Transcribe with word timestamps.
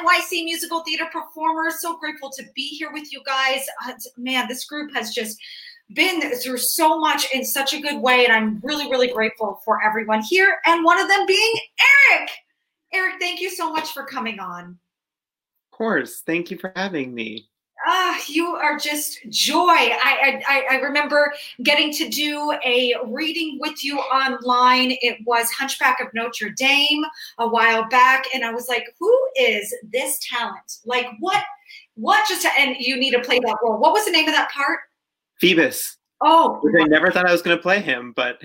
NYC 0.00 0.44
musical 0.44 0.82
theater 0.82 1.06
performers? 1.12 1.80
So 1.80 1.96
grateful 1.96 2.30
to 2.30 2.44
be 2.54 2.68
here 2.68 2.92
with 2.92 3.12
you 3.12 3.22
guys. 3.24 3.64
Uh, 3.86 3.92
man, 4.16 4.48
this 4.48 4.64
group 4.64 4.94
has 4.94 5.14
just 5.14 5.38
been 5.92 6.20
through 6.38 6.58
so 6.58 6.98
much 6.98 7.26
in 7.34 7.44
such 7.44 7.74
a 7.74 7.80
good 7.80 8.00
way, 8.00 8.24
and 8.24 8.32
I'm 8.32 8.60
really, 8.62 8.90
really 8.90 9.08
grateful 9.08 9.60
for 9.64 9.82
everyone 9.82 10.22
here, 10.22 10.58
and 10.66 10.84
one 10.84 11.00
of 11.00 11.08
them 11.08 11.26
being 11.26 11.54
Eric. 12.12 12.30
Eric, 12.92 13.14
thank 13.20 13.40
you 13.40 13.50
so 13.50 13.72
much 13.72 13.92
for 13.92 14.04
coming 14.04 14.38
on. 14.38 14.78
Of 15.72 15.76
course. 15.76 16.22
Thank 16.24 16.50
you 16.50 16.58
for 16.58 16.72
having 16.76 17.12
me. 17.12 17.48
Ah, 17.86 18.20
you 18.28 18.46
are 18.46 18.78
just 18.78 19.18
joy. 19.28 19.60
I, 19.60 20.42
I 20.48 20.64
I 20.70 20.74
remember 20.76 21.32
getting 21.62 21.92
to 21.94 22.08
do 22.08 22.52
a 22.64 22.94
reading 23.06 23.58
with 23.60 23.84
you 23.84 23.98
online. 23.98 24.96
It 25.02 25.18
was 25.26 25.50
Hunchback 25.50 26.00
of 26.00 26.08
Notre 26.14 26.50
Dame 26.50 27.04
a 27.38 27.48
while 27.48 27.86
back, 27.88 28.24
and 28.32 28.44
I 28.44 28.52
was 28.52 28.68
like, 28.68 28.84
"Who 28.98 29.28
is 29.36 29.74
this 29.92 30.18
talent? 30.30 30.78
Like, 30.84 31.08
what? 31.20 31.42
What 31.94 32.26
just?" 32.28 32.46
And 32.58 32.76
you 32.78 32.96
need 32.96 33.12
to 33.12 33.20
play 33.20 33.38
that 33.40 33.56
role. 33.62 33.78
What 33.78 33.92
was 33.92 34.04
the 34.04 34.12
name 34.12 34.28
of 34.28 34.34
that 34.34 34.50
part? 34.50 34.80
Phoebus. 35.40 35.96
Oh, 36.20 36.62
I 36.80 36.84
never 36.84 37.10
thought 37.10 37.28
I 37.28 37.32
was 37.32 37.42
going 37.42 37.56
to 37.56 37.62
play 37.62 37.80
him, 37.80 38.12
but 38.16 38.38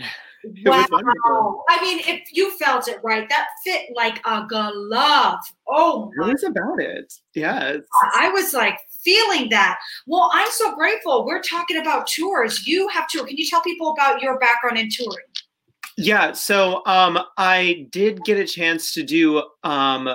wow. 0.66 1.64
I 1.70 1.82
mean, 1.82 2.00
if 2.06 2.28
you 2.34 2.58
felt 2.58 2.88
it 2.88 3.00
right, 3.04 3.28
that 3.30 3.48
fit 3.64 3.86
like 3.96 4.20
a 4.26 4.46
glove. 4.48 5.40
Oh, 5.68 6.12
my. 6.18 6.30
was 6.34 6.44
about 6.44 6.82
it. 6.82 7.14
Yes. 7.36 7.78
I 8.16 8.30
was 8.30 8.54
like 8.54 8.80
feeling 9.04 9.50
that. 9.50 9.80
Well, 10.08 10.30
I'm 10.34 10.52
so 10.52 10.76
grateful. 10.76 11.26
We're 11.26 11.42
talking 11.42 11.78
about 11.78 12.08
tours. 12.08 12.66
You 12.68 12.88
have 12.90 13.08
tour. 13.08 13.26
Can 13.26 13.38
you 13.38 13.48
tell 13.48 13.62
people 13.62 13.92
about 13.92 14.22
your 14.22 14.40
background 14.40 14.78
in 14.78 14.90
touring? 14.90 15.26
Yeah, 15.98 16.32
so 16.32 16.82
um, 16.86 17.20
I 17.38 17.88
did 17.92 18.24
get 18.24 18.38
a 18.38 18.48
chance 18.48 18.94
to 18.94 19.04
do 19.04 19.44
um, 19.64 20.10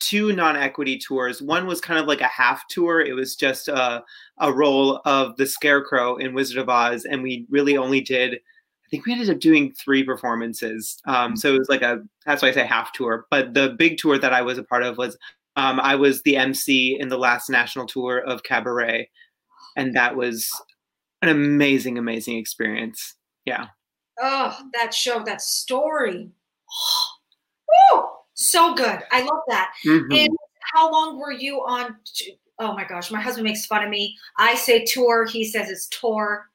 two 0.00 0.32
non-equity 0.32 0.98
tours. 0.98 1.40
One 1.40 1.66
was 1.66 1.80
kind 1.80 2.00
of 2.00 2.06
like 2.06 2.20
a 2.20 2.26
half 2.26 2.66
tour. 2.68 3.00
It 3.00 3.14
was 3.14 3.36
just 3.36 3.68
a, 3.68 4.02
a 4.38 4.52
role 4.52 5.00
of 5.04 5.36
the 5.36 5.46
Scarecrow 5.46 6.16
in 6.16 6.34
Wizard 6.34 6.58
of 6.58 6.68
Oz, 6.68 7.04
and 7.04 7.22
we 7.22 7.46
really 7.50 7.76
only 7.76 8.00
did. 8.00 8.34
I 8.34 8.88
think 8.90 9.06
we 9.06 9.12
ended 9.12 9.30
up 9.30 9.38
doing 9.38 9.72
three 9.72 10.02
performances. 10.02 11.00
Um, 11.06 11.36
so 11.36 11.54
it 11.54 11.58
was 11.58 11.68
like 11.68 11.82
a 11.82 12.02
that's 12.26 12.42
why 12.42 12.48
I 12.48 12.52
say 12.52 12.66
half 12.66 12.92
tour. 12.92 13.26
But 13.30 13.54
the 13.54 13.76
big 13.78 13.98
tour 13.98 14.18
that 14.18 14.32
I 14.32 14.42
was 14.42 14.58
a 14.58 14.64
part 14.64 14.82
of 14.82 14.98
was 14.98 15.16
um, 15.60 15.78
I 15.78 15.94
was 15.94 16.22
the 16.22 16.38
MC 16.38 16.96
in 16.98 17.10
the 17.10 17.18
last 17.18 17.50
national 17.50 17.84
tour 17.84 18.18
of 18.18 18.42
Cabaret, 18.44 19.10
and 19.76 19.94
that 19.94 20.16
was 20.16 20.48
an 21.20 21.28
amazing, 21.28 21.98
amazing 21.98 22.38
experience. 22.38 23.14
Yeah. 23.44 23.66
Oh, 24.18 24.58
that 24.72 24.94
show, 24.94 25.22
that 25.24 25.40
story. 25.42 26.30
Oh, 27.92 28.24
so 28.34 28.74
good. 28.74 28.98
I 29.12 29.22
love 29.22 29.42
that. 29.46 29.70
Mm-hmm. 29.86 30.12
And 30.12 30.36
how 30.74 30.90
long 30.90 31.20
were 31.20 31.30
you 31.30 31.58
on? 31.58 31.94
Oh 32.58 32.74
my 32.74 32.82
gosh, 32.82 33.12
my 33.12 33.20
husband 33.20 33.44
makes 33.44 33.64
fun 33.64 33.84
of 33.84 33.88
me. 33.88 34.16
I 34.38 34.56
say 34.56 34.84
tour, 34.84 35.24
he 35.24 35.44
says 35.44 35.70
it's 35.70 35.86
tour. 35.86 36.50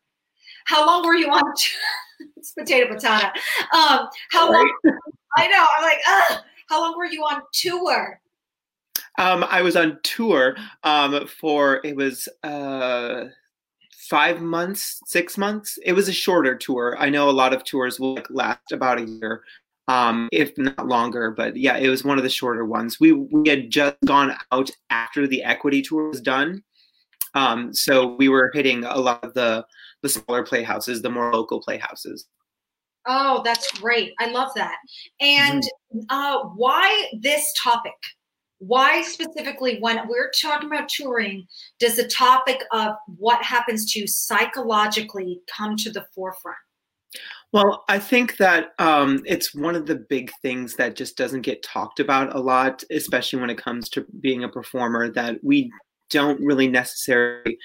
How 0.66 0.86
long 0.86 1.06
were 1.06 1.16
you 1.16 1.30
on? 1.30 1.54
it's 2.36 2.52
potato 2.52 2.94
patata. 2.94 3.32
Um, 3.74 4.10
how 4.30 4.52
right. 4.52 4.70
long? 4.84 4.98
I 5.38 5.48
know. 5.48 5.66
I'm 5.78 5.84
like, 5.84 6.00
Ugh. 6.06 6.44
how 6.68 6.82
long 6.82 6.98
were 6.98 7.06
you 7.06 7.22
on 7.22 7.42
tour? 7.54 8.20
Um, 9.18 9.46
I 9.50 9.62
was 9.62 9.76
on 9.76 10.00
tour 10.04 10.56
um, 10.84 11.28
for 11.28 11.82
it 11.84 11.96
was 11.96 12.28
uh, 12.44 13.26
five 14.10 14.42
months, 14.42 15.00
six 15.06 15.38
months. 15.38 15.78
It 15.84 15.94
was 15.94 16.08
a 16.08 16.14
shorter 16.14 16.56
tour. 16.56 16.96
I 17.00 17.10
know 17.10 17.30
a 17.30 17.32
lot 17.32 17.54
of 17.54 17.64
tours 17.64 18.00
will 18.00 18.20
last 18.30 18.72
about 18.72 19.00
a 19.00 19.06
year, 19.06 19.44
um, 19.88 20.30
if 20.32 20.58
not 20.58 20.88
longer. 20.88 21.32
But 21.32 21.58
yeah, 21.58 21.78
it 21.78 21.90
was 21.90 22.04
one 22.04 22.18
of 22.18 22.24
the 22.24 22.30
shorter 22.30 22.66
ones. 22.66 23.00
We 23.00 23.14
we 23.14 23.50
had 23.50 23.70
just 23.70 23.98
gone 24.06 24.36
out 24.52 24.70
after 24.90 25.28
the 25.28 25.44
equity 25.44 25.82
tour 25.82 26.10
was 26.10 26.22
done, 26.22 26.64
um, 27.34 27.74
so 27.74 28.16
we 28.16 28.30
were 28.30 28.52
hitting 28.54 28.84
a 28.84 28.98
lot 28.98 29.24
of 29.24 29.34
the 29.34 29.66
the 30.02 30.10
smaller 30.10 30.44
playhouses, 30.44 31.02
the 31.02 31.10
more 31.10 31.34
local 31.34 31.62
playhouses. 31.62 32.28
Oh, 33.08 33.42
that's 33.44 33.72
great! 33.80 34.14
I 34.20 34.28
love 34.32 34.52
that. 34.56 34.78
And 35.20 35.64
mm-hmm. 35.64 36.00
uh, 36.10 36.50
why 36.56 37.10
this 37.22 37.46
topic? 37.62 37.94
Why 38.60 39.02
specifically 39.02 39.78
when 39.80 40.08
we're 40.08 40.32
talking 40.42 40.72
about 40.72 40.90
touring 40.90 41.46
does 41.80 41.98
the 41.98 42.08
topic 42.08 42.64
of 42.72 42.96
what 43.18 43.44
happens 43.44 43.92
to 43.92 44.00
you 44.00 44.08
psychologically 44.08 45.42
come 45.48 45.76
to 45.78 45.92
the 45.92 46.06
forefront? 46.14 46.58
Well 47.52 47.86
i 47.88 48.00
think 48.00 48.38
that 48.38 48.74
um, 48.80 49.22
it's 49.26 49.56
one 49.56 49.76
of 49.76 49.86
the 49.86 49.96
big 49.96 50.32
things 50.42 50.76
that 50.76 50.96
just 50.96 51.18
doesn't 51.18 51.42
get 51.42 51.64
talked 51.64 52.00
about 52.00 52.36
a 52.36 52.40
lot 52.40 52.84
especially 52.92 53.40
when 53.40 53.50
it 53.50 53.58
comes 53.58 53.90
to 53.90 54.06
being 54.20 54.44
a 54.44 54.50
performer 54.50 55.10
that 55.12 55.42
we 55.44 55.72
don't 56.10 56.40
really 56.42 56.68
necessarily 56.68 57.58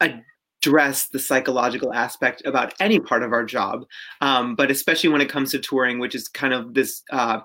address 0.00 1.08
the 1.08 1.18
psychological 1.18 1.92
aspect 1.92 2.42
about 2.44 2.74
any 2.80 2.98
part 2.98 3.22
of 3.22 3.32
our 3.32 3.44
job. 3.44 3.84
Um, 4.20 4.54
but 4.56 4.70
especially 4.70 5.10
when 5.10 5.20
it 5.20 5.28
comes 5.28 5.50
to 5.52 5.58
touring 5.58 5.98
which 5.98 6.14
is 6.14 6.28
kind 6.28 6.52
of 6.52 6.74
this 6.74 7.02
uh, 7.10 7.40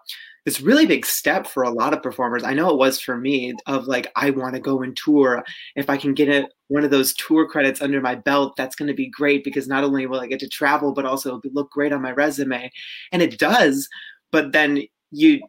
this 0.46 0.60
really 0.60 0.86
big 0.86 1.06
step 1.06 1.48
for 1.48 1.64
a 1.64 1.70
lot 1.70 1.94
of 1.94 2.04
performers. 2.04 2.44
I 2.44 2.54
know 2.54 2.70
it 2.70 2.78
was 2.78 3.00
for 3.00 3.18
me 3.18 3.54
of 3.66 3.88
like, 3.88 4.12
I 4.16 4.30
want 4.30 4.56
to 4.56 4.60
go 4.60 4.82
and 4.82 4.96
tour. 4.96 5.44
If 5.76 5.90
I 5.90 5.98
can 5.98 6.14
get 6.14 6.28
a, 6.28 6.48
one 6.68 6.84
of 6.84 6.92
those 6.92 7.14
tour 7.14 7.48
credits 7.48 7.82
under 7.82 8.02
my 8.02 8.16
belt, 8.16 8.56
that's 8.58 8.76
going 8.76 8.88
to 8.88 8.94
be 8.94 9.10
great 9.10 9.44
because 9.44 9.68
not 9.68 9.84
only 9.84 10.06
will 10.06 10.20
I 10.20 10.28
get 10.28 10.40
to 10.42 10.50
travel, 10.50 10.94
but 10.94 11.06
also 11.06 11.38
it'll 11.38 11.52
look 11.54 11.72
great 11.72 11.94
on 11.94 12.02
my 12.02 12.12
resume. 12.12 12.70
And 13.12 13.22
it 13.22 13.40
does. 13.40 13.88
But 14.32 14.52
then 14.52 14.82
you, 15.12 15.42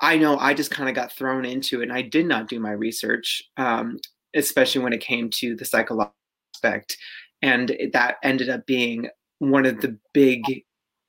I 0.00 0.16
know 0.16 0.38
I 0.38 0.54
just 0.54 0.70
kind 0.70 0.88
of 0.88 0.94
got 0.94 1.12
thrown 1.12 1.44
into 1.44 1.80
it 1.80 1.84
and 1.84 1.92
I 1.92 2.02
did 2.02 2.26
not 2.26 2.48
do 2.48 2.58
my 2.58 2.72
research, 2.72 3.42
um, 3.58 3.98
especially 4.34 4.82
when 4.82 4.92
it 4.92 5.00
came 5.00 5.28
to 5.34 5.54
the 5.56 5.64
psychological 5.64 6.14
aspect. 6.54 6.96
And 7.42 7.76
that 7.92 8.16
ended 8.22 8.48
up 8.48 8.66
being 8.66 9.08
one 9.40 9.66
of 9.66 9.82
the 9.82 9.98
big 10.14 10.42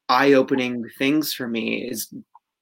eye-opening 0.10 0.86
things 0.98 1.34
for 1.34 1.48
me 1.48 1.88
is 1.90 2.14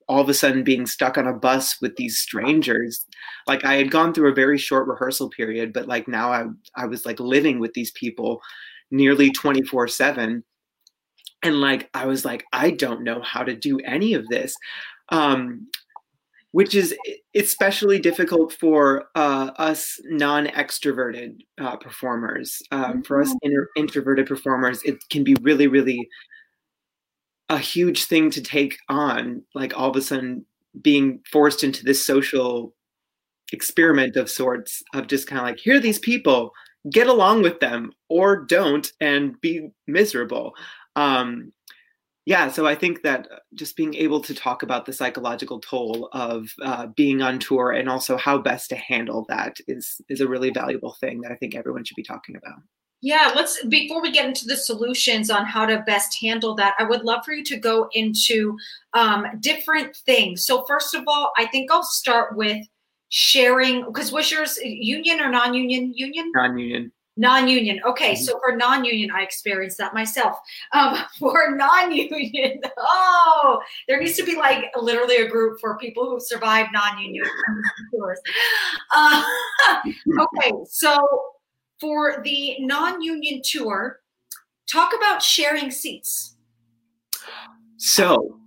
all 0.08 0.22
of 0.22 0.30
a 0.30 0.34
sudden 0.34 0.64
being 0.64 0.86
stuck 0.86 1.18
on 1.18 1.28
a 1.28 1.34
bus 1.34 1.80
with 1.82 1.96
these 1.96 2.20
strangers 2.20 3.06
like 3.48 3.64
i 3.66 3.76
had 3.76 3.92
gone 3.92 4.14
through 4.14 4.30
a 4.30 4.36
very 4.36 4.58
short 4.58 4.88
rehearsal 4.88 5.30
period 5.30 5.74
but 5.74 5.88
like 5.88 6.08
now 6.08 6.32
i 6.32 6.46
i 6.76 6.86
was 6.86 7.06
like 7.06 7.20
living 7.20 7.60
with 7.60 7.74
these 7.74 7.92
people 7.92 8.42
nearly 8.92 9.32
24 9.32 9.88
7 9.88 10.44
and 11.44 11.62
like 11.62 11.90
i 11.94 12.06
was 12.06 12.26
like 12.26 12.46
i 12.54 12.72
don't 12.72 13.04
know 13.04 13.22
how 13.22 13.44
to 13.44 13.56
do 13.56 13.80
any 13.80 14.14
of 14.14 14.28
this 14.28 14.56
um 15.10 15.68
which 16.56 16.74
is 16.74 16.96
especially 17.36 18.00
difficult 18.00 18.54
for 18.54 19.10
uh, 19.16 19.52
us 19.58 20.00
non-extroverted 20.06 21.42
uh, 21.60 21.76
performers. 21.76 22.62
Um, 22.72 23.04
for 23.04 23.20
us 23.20 23.28
mm-hmm. 23.28 23.38
inter- 23.42 23.70
introverted 23.76 24.26
performers, 24.26 24.82
it 24.84 24.96
can 25.10 25.26
be 25.26 25.36
really, 25.42 25.68
really 25.68 26.08
a 27.50 27.58
huge 27.58 28.06
thing 28.06 28.30
to 28.32 28.42
take 28.42 28.78
on 28.90 29.44
like 29.54 29.78
all 29.78 29.90
of 29.90 29.96
a 29.96 30.02
sudden 30.02 30.46
being 30.82 31.20
forced 31.32 31.64
into 31.64 31.84
this 31.84 32.04
social 32.06 32.74
experiment 33.54 34.16
of 34.16 34.30
sorts 34.30 34.82
of 34.94 35.08
just 35.08 35.28
kind 35.28 35.40
of 35.40 35.46
like 35.46 35.60
here 35.60 35.78
are 35.78 35.80
these 35.80 36.00
people 36.00 36.52
get 36.92 37.08
along 37.08 37.42
with 37.42 37.60
them 37.60 37.92
or 38.10 38.44
don't 38.46 38.92
and 39.00 39.40
be 39.42 39.70
miserable. 39.88 40.54
Um 40.96 41.52
yeah 42.26 42.50
so 42.50 42.66
i 42.66 42.76
think 42.76 43.04
that 43.04 43.28
just 43.54 43.76
being 43.76 43.94
able 43.96 44.20
to 44.20 44.34
talk 44.34 44.64
about 44.64 44.86
the 44.86 44.94
psychological 44.94 45.60
toll 45.60 46.10
of 46.12 46.50
uh, 46.62 46.88
being 46.96 47.22
on 47.22 47.40
tour 47.40 47.72
and 47.72 47.88
also 47.88 48.18
how 48.18 48.38
best 48.38 48.70
to 48.70 48.76
handle 48.76 49.26
that 49.30 49.58
is 49.68 50.02
is 50.10 50.22
a 50.22 50.28
really 50.28 50.50
valuable 50.50 50.96
thing 51.00 51.22
that 51.22 51.32
i 51.32 51.36
think 51.36 51.56
everyone 51.56 51.84
should 51.84 51.96
be 51.96 52.04
talking 52.04 52.36
about 52.36 52.60
yeah, 53.06 53.32
let's 53.36 53.64
before 53.66 54.02
we 54.02 54.10
get 54.10 54.26
into 54.26 54.48
the 54.48 54.58
solutions 54.58 55.30
on 55.30 55.46
how 55.46 55.64
to 55.68 55.84
best 55.86 56.18
handle 56.20 56.56
that, 56.56 56.74
I 56.80 56.86
would 56.86 57.04
love 57.04 57.24
for 57.24 57.34
you 57.34 57.44
to 57.44 57.56
go 57.56 57.88
into 57.94 58.58
um, 58.96 59.28
different 59.42 59.96
things. 59.96 60.44
So, 60.44 60.66
first 60.66 60.96
of 60.96 61.04
all, 61.06 61.32
I 61.38 61.46
think 61.46 61.72
I'll 61.72 61.84
start 61.84 62.36
with 62.36 62.66
sharing 63.10 63.86
because 63.86 64.12
was 64.12 64.32
yours 64.32 64.58
union 64.64 65.22
or 65.22 65.30
non-union? 65.30 65.94
Union. 65.94 66.32
Non-union. 66.34 66.92
Non-union. 67.16 67.80
Okay, 67.86 68.14
mm-hmm. 68.14 68.24
so 68.24 68.40
for 68.40 68.58
non-union, 68.58 69.12
I 69.12 69.22
experienced 69.22 69.78
that 69.78 69.94
myself. 69.94 70.40
Um, 70.74 70.98
for 71.20 71.56
non-union, 71.56 72.60
oh, 72.76 73.62
there 73.88 74.00
needs 74.00 74.18
to 74.18 74.26
be 74.26 74.36
like 74.36 74.72
literally 74.76 75.18
a 75.18 75.30
group 75.30 75.60
for 75.62 75.78
people 75.78 76.10
who 76.10 76.20
survive 76.20 76.70
non-union. 76.74 77.24
Uh, 78.94 79.24
okay, 80.20 80.52
so 80.70 80.98
for 81.80 82.22
the 82.24 82.58
non-union 82.60 83.42
tour, 83.44 84.00
talk 84.72 84.92
about 84.96 85.22
sharing 85.22 85.72
seats. 85.72 86.36
So 87.78 88.40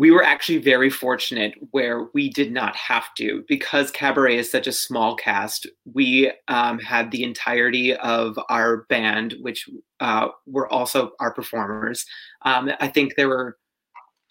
we 0.00 0.10
were 0.10 0.22
actually 0.22 0.58
very 0.58 0.88
fortunate 0.88 1.54
where 1.72 2.08
we 2.14 2.30
did 2.30 2.52
not 2.52 2.76
have 2.76 3.12
to 3.14 3.44
because 3.48 3.90
cabaret 3.90 4.38
is 4.38 4.50
such 4.50 4.66
a 4.66 4.72
small 4.72 5.16
cast 5.16 5.66
we 5.92 6.32
um, 6.48 6.78
had 6.78 7.10
the 7.10 7.24
entirety 7.24 7.94
of 7.96 8.38
our 8.48 8.84
band 8.88 9.34
which 9.40 9.68
uh, 10.00 10.28
were 10.46 10.72
also 10.72 11.10
our 11.20 11.32
performers 11.34 12.06
um, 12.46 12.70
i 12.80 12.88
think 12.88 13.14
there 13.16 13.28
were 13.28 13.58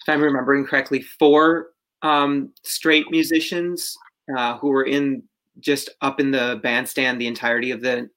if 0.01 0.09
i'm 0.11 0.21
remembering 0.21 0.65
correctly 0.65 1.01
four 1.19 1.67
um, 2.01 2.51
straight 2.63 3.05
musicians 3.11 3.95
uh, 4.35 4.57
who 4.57 4.69
were 4.69 4.85
in 4.85 5.21
just 5.59 5.89
up 6.01 6.19
in 6.19 6.31
the 6.31 6.59
bandstand 6.63 7.19
the 7.19 7.27
entirety 7.27 7.71
of 7.71 7.81
the 7.81 8.09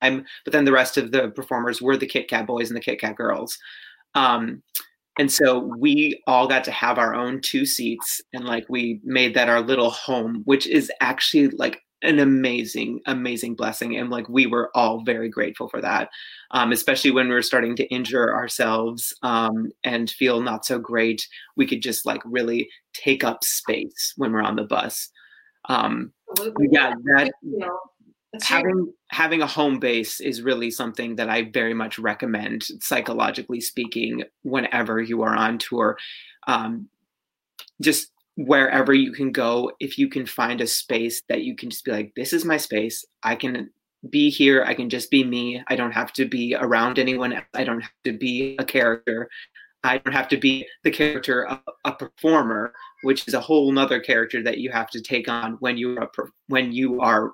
but 0.00 0.52
then 0.52 0.64
the 0.64 0.72
rest 0.72 0.96
of 0.96 1.12
the 1.12 1.30
performers 1.30 1.80
were 1.80 1.96
the 1.96 2.06
kit 2.06 2.28
kat 2.28 2.46
boys 2.46 2.70
and 2.70 2.76
the 2.76 2.80
kit 2.80 3.00
kat 3.00 3.16
girls. 3.16 3.58
Um, 4.14 4.62
and 5.18 5.30
so 5.30 5.58
we 5.58 6.22
all 6.26 6.46
got 6.46 6.64
to 6.64 6.70
have 6.70 6.98
our 6.98 7.14
own 7.14 7.40
two 7.40 7.66
seats 7.66 8.20
and 8.32 8.44
like 8.44 8.64
we 8.68 9.00
made 9.04 9.34
that 9.34 9.48
our 9.48 9.60
little 9.60 9.90
home 9.90 10.42
which 10.44 10.66
is 10.66 10.90
actually 11.00 11.48
like 11.48 11.82
an 12.02 12.18
amazing 12.18 13.00
amazing 13.06 13.54
blessing. 13.54 13.96
And 13.96 14.08
like 14.08 14.28
we 14.28 14.46
were 14.46 14.70
all 14.74 15.02
very 15.04 15.28
grateful 15.28 15.68
for 15.68 15.82
that 15.82 16.08
um, 16.52 16.72
especially 16.72 17.10
when 17.10 17.28
we 17.28 17.34
were 17.34 17.42
starting 17.42 17.76
to 17.76 17.86
injure 17.88 18.34
ourselves 18.34 19.14
um, 19.22 19.70
and 19.84 20.10
feel 20.10 20.40
not 20.40 20.64
so 20.64 20.78
great 20.78 21.26
we 21.56 21.66
could 21.66 21.82
just 21.82 22.06
like 22.06 22.22
really 22.24 22.68
take 22.94 23.22
up 23.22 23.44
space 23.44 24.14
when 24.16 24.32
we're 24.32 24.42
on 24.42 24.56
the 24.56 24.64
bus. 24.64 25.10
Um, 25.68 26.12
yeah 26.70 26.94
that 27.04 27.32
having 28.42 28.92
having 29.08 29.42
a 29.42 29.46
home 29.46 29.78
base 29.78 30.20
is 30.20 30.42
really 30.42 30.70
something 30.70 31.16
that 31.16 31.28
I 31.28 31.50
very 31.52 31.74
much 31.74 31.98
recommend, 31.98 32.64
psychologically 32.80 33.60
speaking, 33.60 34.24
whenever 34.42 35.00
you 35.00 35.22
are 35.22 35.34
on 35.34 35.58
tour. 35.58 35.98
Um, 36.46 36.88
just 37.80 38.12
wherever 38.36 38.92
you 38.92 39.12
can 39.12 39.32
go, 39.32 39.72
if 39.80 39.98
you 39.98 40.08
can 40.08 40.26
find 40.26 40.60
a 40.60 40.66
space 40.66 41.22
that 41.28 41.42
you 41.42 41.56
can 41.56 41.70
just 41.70 41.84
be 41.84 41.92
like, 41.92 42.12
this 42.14 42.32
is 42.32 42.44
my 42.44 42.56
space. 42.56 43.04
I 43.22 43.34
can 43.34 43.70
be 44.08 44.30
here. 44.30 44.64
I 44.64 44.74
can 44.74 44.88
just 44.88 45.10
be 45.10 45.24
me. 45.24 45.62
I 45.68 45.76
don't 45.76 45.92
have 45.92 46.12
to 46.14 46.24
be 46.26 46.56
around 46.58 46.98
anyone. 46.98 47.32
Else. 47.32 47.44
I 47.54 47.64
don't 47.64 47.80
have 47.80 47.90
to 48.04 48.12
be 48.16 48.56
a 48.58 48.64
character. 48.64 49.28
I 49.82 49.98
don't 49.98 50.12
have 50.12 50.28
to 50.28 50.36
be 50.36 50.66
the 50.84 50.90
character 50.90 51.46
of 51.46 51.60
a 51.84 51.92
performer, 51.92 52.72
which 53.02 53.26
is 53.26 53.34
a 53.34 53.40
whole 53.40 53.72
nother 53.72 53.98
character 53.98 54.42
that 54.42 54.58
you 54.58 54.70
have 54.70 54.90
to 54.90 55.00
take 55.00 55.28
on 55.28 55.54
when 55.60 55.76
you 55.76 55.98
are 55.98 56.10
when 56.48 56.72
you 56.72 57.00
are 57.00 57.32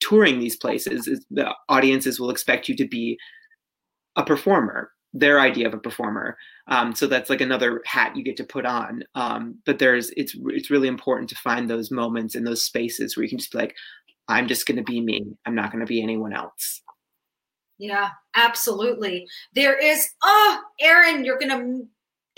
touring 0.00 0.38
these 0.38 0.56
places 0.56 1.06
is 1.06 1.24
the 1.30 1.54
audiences 1.68 2.18
will 2.18 2.30
expect 2.30 2.68
you 2.68 2.76
to 2.76 2.86
be 2.86 3.18
a 4.16 4.24
performer 4.24 4.90
their 5.12 5.40
idea 5.40 5.66
of 5.66 5.74
a 5.74 5.78
performer. 5.78 6.36
Um, 6.68 6.94
so 6.94 7.06
that's 7.06 7.30
like 7.30 7.40
another 7.40 7.82
hat 7.84 8.16
you 8.16 8.22
get 8.22 8.36
to 8.36 8.44
put 8.44 8.64
on. 8.64 9.02
Um, 9.14 9.58
but 9.66 9.78
there's 9.78 10.10
it's 10.10 10.36
it's 10.46 10.70
really 10.70 10.88
important 10.88 11.28
to 11.30 11.36
find 11.36 11.68
those 11.68 11.90
moments 11.90 12.34
in 12.34 12.44
those 12.44 12.62
spaces 12.62 13.16
where 13.16 13.24
you 13.24 13.30
can 13.30 13.38
just 13.38 13.52
be 13.52 13.58
like 13.58 13.74
i'm 14.28 14.46
just 14.46 14.66
going 14.66 14.76
to 14.76 14.84
be 14.84 15.00
me. 15.00 15.24
I'm 15.44 15.54
not 15.54 15.72
going 15.72 15.80
to 15.80 15.88
be 15.88 16.02
anyone 16.02 16.32
else. 16.32 16.82
Yeah 17.78 18.10
absolutely. 18.36 19.26
There 19.54 19.76
is 19.76 20.08
oh 20.22 20.60
aaron 20.80 21.24
you're 21.24 21.38
going 21.38 21.50
to 21.50 21.86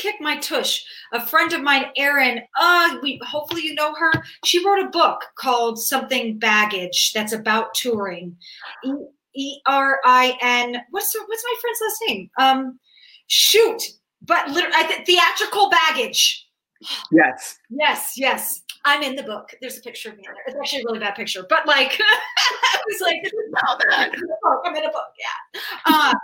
kick 0.02 0.16
my 0.20 0.36
tush. 0.38 0.82
A 1.12 1.24
friend 1.24 1.52
of 1.52 1.62
mine, 1.62 1.86
Erin, 1.96 2.42
uh, 2.60 2.96
we 3.02 3.20
hopefully 3.24 3.62
you 3.62 3.74
know 3.74 3.94
her. 3.94 4.12
She 4.44 4.64
wrote 4.66 4.84
a 4.84 4.90
book 4.90 5.24
called 5.36 5.78
Something 5.78 6.38
Baggage 6.38 7.12
that's 7.12 7.32
about 7.32 7.74
touring. 7.74 8.36
E 9.34 9.58
R 9.66 10.00
I 10.04 10.36
N. 10.42 10.76
What's 10.90 11.14
what's 11.14 11.44
my 11.44 11.54
friend's 11.60 11.80
last 11.80 12.04
name? 12.08 12.30
Um, 12.38 12.78
shoot, 13.28 13.82
but 14.22 14.48
literally, 14.48 14.76
I 14.76 14.82
th- 14.82 15.06
theatrical 15.06 15.70
baggage. 15.70 16.48
Yes. 17.12 17.58
Yes. 17.70 18.14
Yes. 18.16 18.62
I'm 18.84 19.02
in 19.02 19.14
the 19.14 19.22
book. 19.22 19.54
There's 19.60 19.78
a 19.78 19.80
picture 19.80 20.10
of 20.10 20.16
me 20.16 20.24
in 20.26 20.34
there. 20.34 20.42
It's 20.48 20.56
actually 20.56 20.82
a 20.82 20.84
really 20.86 20.98
bad 20.98 21.14
picture, 21.14 21.46
but 21.48 21.66
like, 21.66 21.96
I 22.00 22.82
was 22.88 23.00
like, 23.00 23.22
I'm 24.66 24.74
in 24.74 24.84
a 24.84 24.90
book. 24.90 25.04
Yeah. 25.16 25.60
Um, 25.94 26.16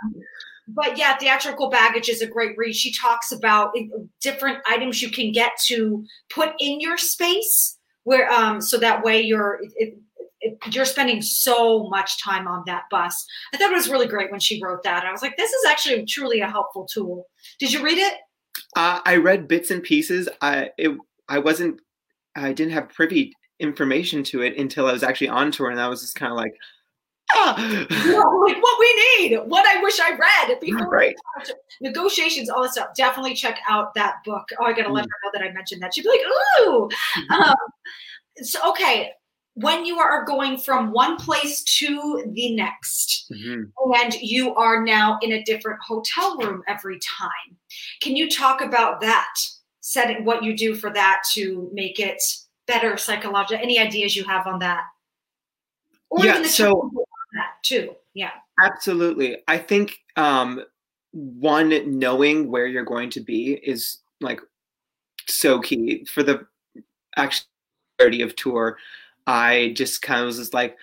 but 0.73 0.97
yeah, 0.97 1.17
theatrical 1.17 1.69
baggage 1.69 2.09
is 2.09 2.21
a 2.21 2.27
great 2.27 2.57
read. 2.57 2.75
She 2.75 2.93
talks 2.93 3.31
about 3.31 3.73
different 4.21 4.59
items 4.67 5.01
you 5.01 5.09
can 5.09 5.31
get 5.31 5.51
to 5.65 6.05
put 6.29 6.53
in 6.59 6.79
your 6.79 6.97
space, 6.97 7.77
where 8.03 8.31
um, 8.31 8.61
so 8.61 8.77
that 8.77 9.03
way 9.03 9.21
you're 9.21 9.59
it, 9.75 9.97
it, 10.41 10.57
you're 10.71 10.85
spending 10.85 11.21
so 11.21 11.87
much 11.89 12.23
time 12.23 12.47
on 12.47 12.63
that 12.65 12.83
bus. 12.89 13.25
I 13.53 13.57
thought 13.57 13.71
it 13.71 13.75
was 13.75 13.89
really 13.89 14.07
great 14.07 14.31
when 14.31 14.39
she 14.39 14.61
wrote 14.63 14.83
that. 14.83 15.03
I 15.03 15.11
was 15.11 15.21
like, 15.21 15.35
this 15.37 15.51
is 15.51 15.65
actually 15.65 16.05
truly 16.05 16.39
a 16.39 16.49
helpful 16.49 16.87
tool. 16.91 17.25
Did 17.59 17.73
you 17.73 17.83
read 17.83 17.97
it? 17.97 18.13
Uh, 18.75 19.01
I 19.05 19.17
read 19.17 19.47
bits 19.47 19.71
and 19.71 19.83
pieces. 19.83 20.29
I 20.41 20.71
it, 20.77 20.97
I 21.27 21.39
wasn't 21.39 21.81
I 22.35 22.53
didn't 22.53 22.73
have 22.73 22.89
privy 22.89 23.33
information 23.59 24.23
to 24.23 24.41
it 24.41 24.57
until 24.57 24.87
I 24.87 24.93
was 24.93 25.03
actually 25.03 25.29
on 25.29 25.51
tour, 25.51 25.69
and 25.69 25.81
I 25.81 25.87
was 25.87 26.01
just 26.01 26.15
kind 26.15 26.31
of 26.31 26.37
like, 26.37 26.53
like 27.35 28.61
what 28.61 28.79
we 28.79 29.03
need, 29.17 29.37
what 29.45 29.65
I 29.67 29.81
wish 29.81 29.99
I 29.99 30.17
read 30.17 30.59
before 30.59 30.89
right. 30.89 31.15
negotiations, 31.81 32.49
all 32.49 32.63
this 32.63 32.73
stuff. 32.73 32.89
Definitely 32.95 33.35
check 33.35 33.59
out 33.67 33.93
that 33.95 34.15
book. 34.25 34.47
Oh, 34.59 34.65
I 34.65 34.73
gotta 34.73 34.91
let 34.91 35.05
mm. 35.05 35.09
her 35.09 35.17
know 35.23 35.31
that 35.33 35.49
I 35.49 35.53
mentioned 35.53 35.81
that. 35.81 35.93
She'd 35.93 36.03
be 36.03 36.09
like, 36.09 36.67
ooh. 36.67 36.89
um, 37.29 37.55
so 38.41 38.59
okay, 38.71 39.11
when 39.55 39.85
you 39.85 39.99
are 39.99 40.23
going 40.23 40.57
from 40.57 40.91
one 40.91 41.17
place 41.17 41.63
to 41.63 42.23
the 42.33 42.55
next, 42.55 43.25
mm-hmm. 43.31 43.63
and 44.01 44.13
you 44.15 44.55
are 44.55 44.83
now 44.83 45.19
in 45.21 45.33
a 45.33 45.43
different 45.43 45.79
hotel 45.81 46.37
room 46.37 46.63
every 46.67 46.99
time, 46.99 47.57
can 48.01 48.15
you 48.15 48.29
talk 48.29 48.61
about 48.61 49.01
that? 49.01 49.33
Setting 49.81 50.23
what 50.23 50.43
you 50.43 50.55
do 50.55 50.75
for 50.75 50.91
that 50.91 51.23
to 51.33 51.69
make 51.73 51.99
it 51.99 52.21
better 52.67 52.95
psychologically. 52.95 53.63
Any 53.63 53.79
ideas 53.79 54.15
you 54.15 54.23
have 54.25 54.45
on 54.45 54.59
that? 54.59 54.83
Or 56.09 56.23
yeah, 56.23 56.43
so 56.43 56.91
too. 57.63 57.95
Yeah. 58.13 58.31
Absolutely. 58.61 59.37
I 59.47 59.57
think 59.57 59.99
um, 60.15 60.63
one 61.11 61.99
knowing 61.99 62.49
where 62.51 62.67
you're 62.67 62.83
going 62.83 63.09
to 63.11 63.21
be 63.21 63.53
is 63.63 63.99
like 64.21 64.41
so 65.27 65.59
key 65.59 66.05
for 66.05 66.23
the 66.23 66.45
actuality 67.17 68.21
of 68.21 68.35
tour. 68.35 68.77
I 69.27 69.73
just 69.75 70.01
kind 70.01 70.21
of 70.21 70.27
was 70.27 70.37
just 70.37 70.53
like, 70.53 70.77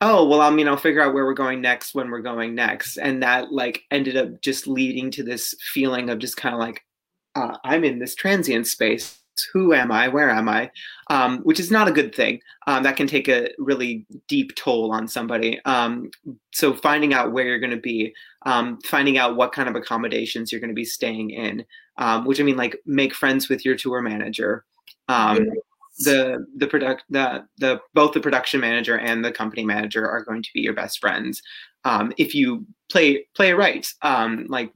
oh 0.00 0.26
well, 0.28 0.40
I 0.40 0.50
mean, 0.50 0.68
I'll 0.68 0.76
figure 0.76 1.02
out 1.02 1.14
where 1.14 1.24
we're 1.24 1.34
going 1.34 1.60
next 1.60 1.94
when 1.94 2.10
we're 2.10 2.20
going 2.20 2.54
next, 2.54 2.98
and 2.98 3.22
that 3.22 3.52
like 3.52 3.82
ended 3.90 4.16
up 4.16 4.40
just 4.42 4.66
leading 4.66 5.10
to 5.12 5.22
this 5.22 5.54
feeling 5.72 6.10
of 6.10 6.18
just 6.18 6.36
kind 6.36 6.54
of 6.54 6.60
like, 6.60 6.84
uh, 7.34 7.56
I'm 7.64 7.84
in 7.84 7.98
this 7.98 8.14
transient 8.14 8.66
space 8.66 9.20
who 9.52 9.72
am 9.72 9.92
I? 9.92 10.08
Where 10.08 10.30
am 10.30 10.48
I? 10.48 10.70
Um, 11.10 11.38
which 11.40 11.60
is 11.60 11.70
not 11.70 11.88
a 11.88 11.92
good 11.92 12.14
thing. 12.14 12.40
Um, 12.66 12.82
that 12.82 12.96
can 12.96 13.06
take 13.06 13.28
a 13.28 13.50
really 13.58 14.06
deep 14.28 14.54
toll 14.56 14.92
on 14.92 15.08
somebody. 15.08 15.60
Um, 15.64 16.10
so 16.52 16.74
finding 16.74 17.14
out 17.14 17.32
where 17.32 17.46
you're 17.46 17.60
going 17.60 17.70
to 17.70 17.76
be, 17.76 18.14
um, 18.44 18.78
finding 18.84 19.18
out 19.18 19.36
what 19.36 19.52
kind 19.52 19.68
of 19.68 19.76
accommodations 19.76 20.50
you're 20.50 20.60
going 20.60 20.70
to 20.70 20.74
be 20.74 20.84
staying 20.84 21.30
in, 21.30 21.64
um, 21.98 22.24
which 22.24 22.40
I 22.40 22.42
mean, 22.42 22.56
like 22.56 22.76
make 22.86 23.14
friends 23.14 23.48
with 23.48 23.64
your 23.64 23.76
tour 23.76 24.02
manager. 24.02 24.64
Um, 25.08 25.46
the 26.00 26.44
the 26.56 26.66
product 26.66 27.04
the 27.08 27.46
the 27.56 27.80
both 27.94 28.12
the 28.12 28.20
production 28.20 28.60
manager 28.60 28.98
and 28.98 29.24
the 29.24 29.32
company 29.32 29.64
manager 29.64 30.06
are 30.06 30.22
going 30.22 30.42
to 30.42 30.50
be 30.52 30.60
your 30.60 30.74
best 30.74 31.00
friends 31.00 31.40
if 32.18 32.34
you 32.34 32.66
play 32.90 33.24
play 33.34 33.52
right. 33.52 33.90
like 34.48 34.72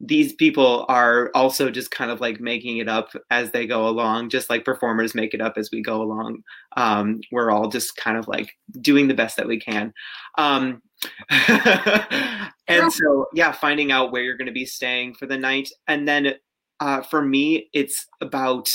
these 0.00 0.34
people 0.34 0.84
are 0.88 1.30
also 1.34 1.70
just 1.70 1.90
kind 1.90 2.10
of 2.10 2.20
like 2.20 2.38
making 2.38 2.78
it 2.78 2.88
up 2.88 3.10
as 3.30 3.50
they 3.50 3.66
go 3.66 3.88
along, 3.88 4.28
just 4.28 4.50
like 4.50 4.64
performers 4.64 5.14
make 5.14 5.32
it 5.32 5.40
up 5.40 5.54
as 5.56 5.70
we 5.72 5.82
go 5.82 6.02
along. 6.02 6.42
Um, 6.76 7.20
we're 7.32 7.50
all 7.50 7.68
just 7.68 7.96
kind 7.96 8.18
of 8.18 8.28
like 8.28 8.52
doing 8.80 9.08
the 9.08 9.14
best 9.14 9.36
that 9.38 9.46
we 9.46 9.58
can. 9.58 9.94
Um, 10.36 10.82
and 11.30 12.92
so, 12.92 13.26
yeah, 13.32 13.52
finding 13.52 13.90
out 13.90 14.12
where 14.12 14.22
you're 14.22 14.36
going 14.36 14.46
to 14.46 14.52
be 14.52 14.66
staying 14.66 15.14
for 15.14 15.26
the 15.26 15.38
night. 15.38 15.70
And 15.88 16.06
then 16.06 16.34
uh, 16.80 17.00
for 17.02 17.22
me, 17.22 17.70
it's 17.72 18.06
about 18.20 18.68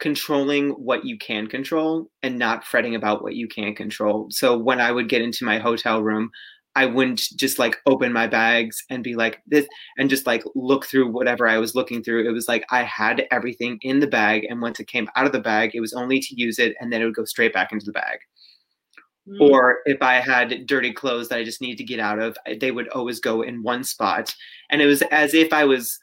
controlling 0.00 0.70
what 0.70 1.04
you 1.04 1.18
can 1.18 1.46
control 1.46 2.10
and 2.22 2.38
not 2.38 2.64
fretting 2.64 2.94
about 2.94 3.22
what 3.22 3.34
you 3.34 3.48
can't 3.48 3.76
control. 3.76 4.28
So 4.30 4.56
when 4.56 4.80
I 4.80 4.92
would 4.92 5.08
get 5.08 5.22
into 5.22 5.44
my 5.44 5.58
hotel 5.58 6.02
room, 6.02 6.30
I 6.76 6.86
wouldn't 6.86 7.20
just 7.36 7.58
like 7.58 7.76
open 7.86 8.12
my 8.12 8.26
bags 8.26 8.84
and 8.88 9.02
be 9.02 9.16
like 9.16 9.42
this 9.46 9.66
and 9.96 10.08
just 10.08 10.26
like 10.26 10.44
look 10.54 10.86
through 10.86 11.10
whatever 11.10 11.48
I 11.48 11.58
was 11.58 11.74
looking 11.74 12.04
through. 12.04 12.28
It 12.28 12.32
was 12.32 12.46
like 12.46 12.64
I 12.70 12.84
had 12.84 13.26
everything 13.30 13.78
in 13.82 14.00
the 14.00 14.06
bag, 14.06 14.44
and 14.48 14.62
once 14.62 14.78
it 14.78 14.86
came 14.86 15.08
out 15.16 15.26
of 15.26 15.32
the 15.32 15.40
bag, 15.40 15.72
it 15.74 15.80
was 15.80 15.92
only 15.92 16.20
to 16.20 16.40
use 16.40 16.58
it, 16.58 16.76
and 16.80 16.92
then 16.92 17.02
it 17.02 17.04
would 17.04 17.16
go 17.16 17.24
straight 17.24 17.52
back 17.52 17.72
into 17.72 17.86
the 17.86 17.92
bag. 17.92 18.18
Mm. 19.28 19.50
Or 19.50 19.78
if 19.86 20.00
I 20.02 20.14
had 20.14 20.66
dirty 20.66 20.92
clothes 20.92 21.28
that 21.28 21.38
I 21.38 21.44
just 21.44 21.60
needed 21.60 21.78
to 21.78 21.84
get 21.84 22.00
out 22.00 22.18
of, 22.18 22.36
they 22.60 22.70
would 22.70 22.88
always 22.88 23.20
go 23.20 23.42
in 23.42 23.62
one 23.62 23.84
spot. 23.84 24.34
And 24.70 24.80
it 24.80 24.86
was 24.86 25.02
as 25.10 25.34
if 25.34 25.52
I 25.52 25.64
was, 25.64 25.98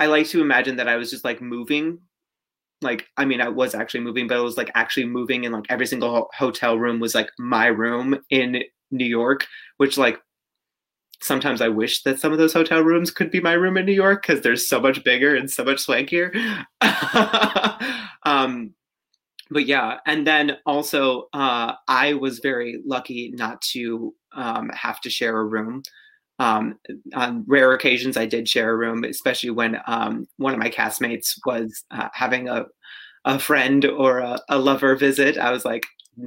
I 0.00 0.06
like 0.06 0.26
to 0.28 0.40
imagine 0.40 0.76
that 0.76 0.88
I 0.88 0.96
was 0.96 1.10
just 1.10 1.24
like 1.24 1.42
moving. 1.42 1.98
Like, 2.82 3.06
I 3.16 3.24
mean, 3.24 3.40
I 3.40 3.48
was 3.48 3.74
actually 3.74 4.00
moving, 4.00 4.28
but 4.28 4.36
it 4.36 4.42
was 4.42 4.56
like 4.56 4.70
actually 4.74 5.06
moving, 5.06 5.44
and 5.44 5.54
like 5.54 5.66
every 5.68 5.86
single 5.86 6.10
ho- 6.10 6.28
hotel 6.34 6.78
room 6.78 7.00
was 7.00 7.14
like 7.14 7.30
my 7.38 7.66
room 7.66 8.18
in 8.30 8.62
New 8.90 9.06
York, 9.06 9.46
which 9.76 9.98
like 9.98 10.18
sometimes 11.20 11.60
I 11.60 11.68
wish 11.68 12.02
that 12.02 12.20
some 12.20 12.32
of 12.32 12.38
those 12.38 12.52
hotel 12.52 12.80
rooms 12.80 13.10
could 13.10 13.30
be 13.30 13.40
my 13.40 13.52
room 13.52 13.76
in 13.76 13.86
New 13.86 13.92
York 13.92 14.26
because 14.26 14.42
they're 14.42 14.56
so 14.56 14.80
much 14.80 15.02
bigger 15.04 15.34
and 15.34 15.50
so 15.50 15.64
much 15.64 15.84
swankier. 15.84 16.32
um, 18.24 18.74
but 19.50 19.66
yeah, 19.66 19.98
and 20.06 20.26
then 20.26 20.56
also 20.66 21.28
uh, 21.32 21.74
I 21.88 22.14
was 22.14 22.40
very 22.40 22.82
lucky 22.84 23.32
not 23.34 23.60
to 23.72 24.14
um, 24.34 24.70
have 24.70 25.00
to 25.02 25.10
share 25.10 25.38
a 25.38 25.44
room. 25.44 25.82
Um, 26.38 26.78
on 27.14 27.44
rare 27.46 27.72
occasions, 27.72 28.16
I 28.16 28.26
did 28.26 28.48
share 28.48 28.70
a 28.70 28.76
room, 28.76 29.04
especially 29.04 29.50
when 29.50 29.78
um, 29.86 30.28
one 30.36 30.52
of 30.52 30.58
my 30.58 30.68
castmates 30.68 31.38
was 31.46 31.84
uh, 31.90 32.08
having 32.12 32.48
a 32.48 32.66
a 33.26 33.38
friend 33.38 33.84
or 33.84 34.20
a, 34.20 34.40
a 34.48 34.58
lover 34.58 34.96
visit. 34.96 35.36
I 35.36 35.50
was 35.50 35.64
like, 35.64 35.84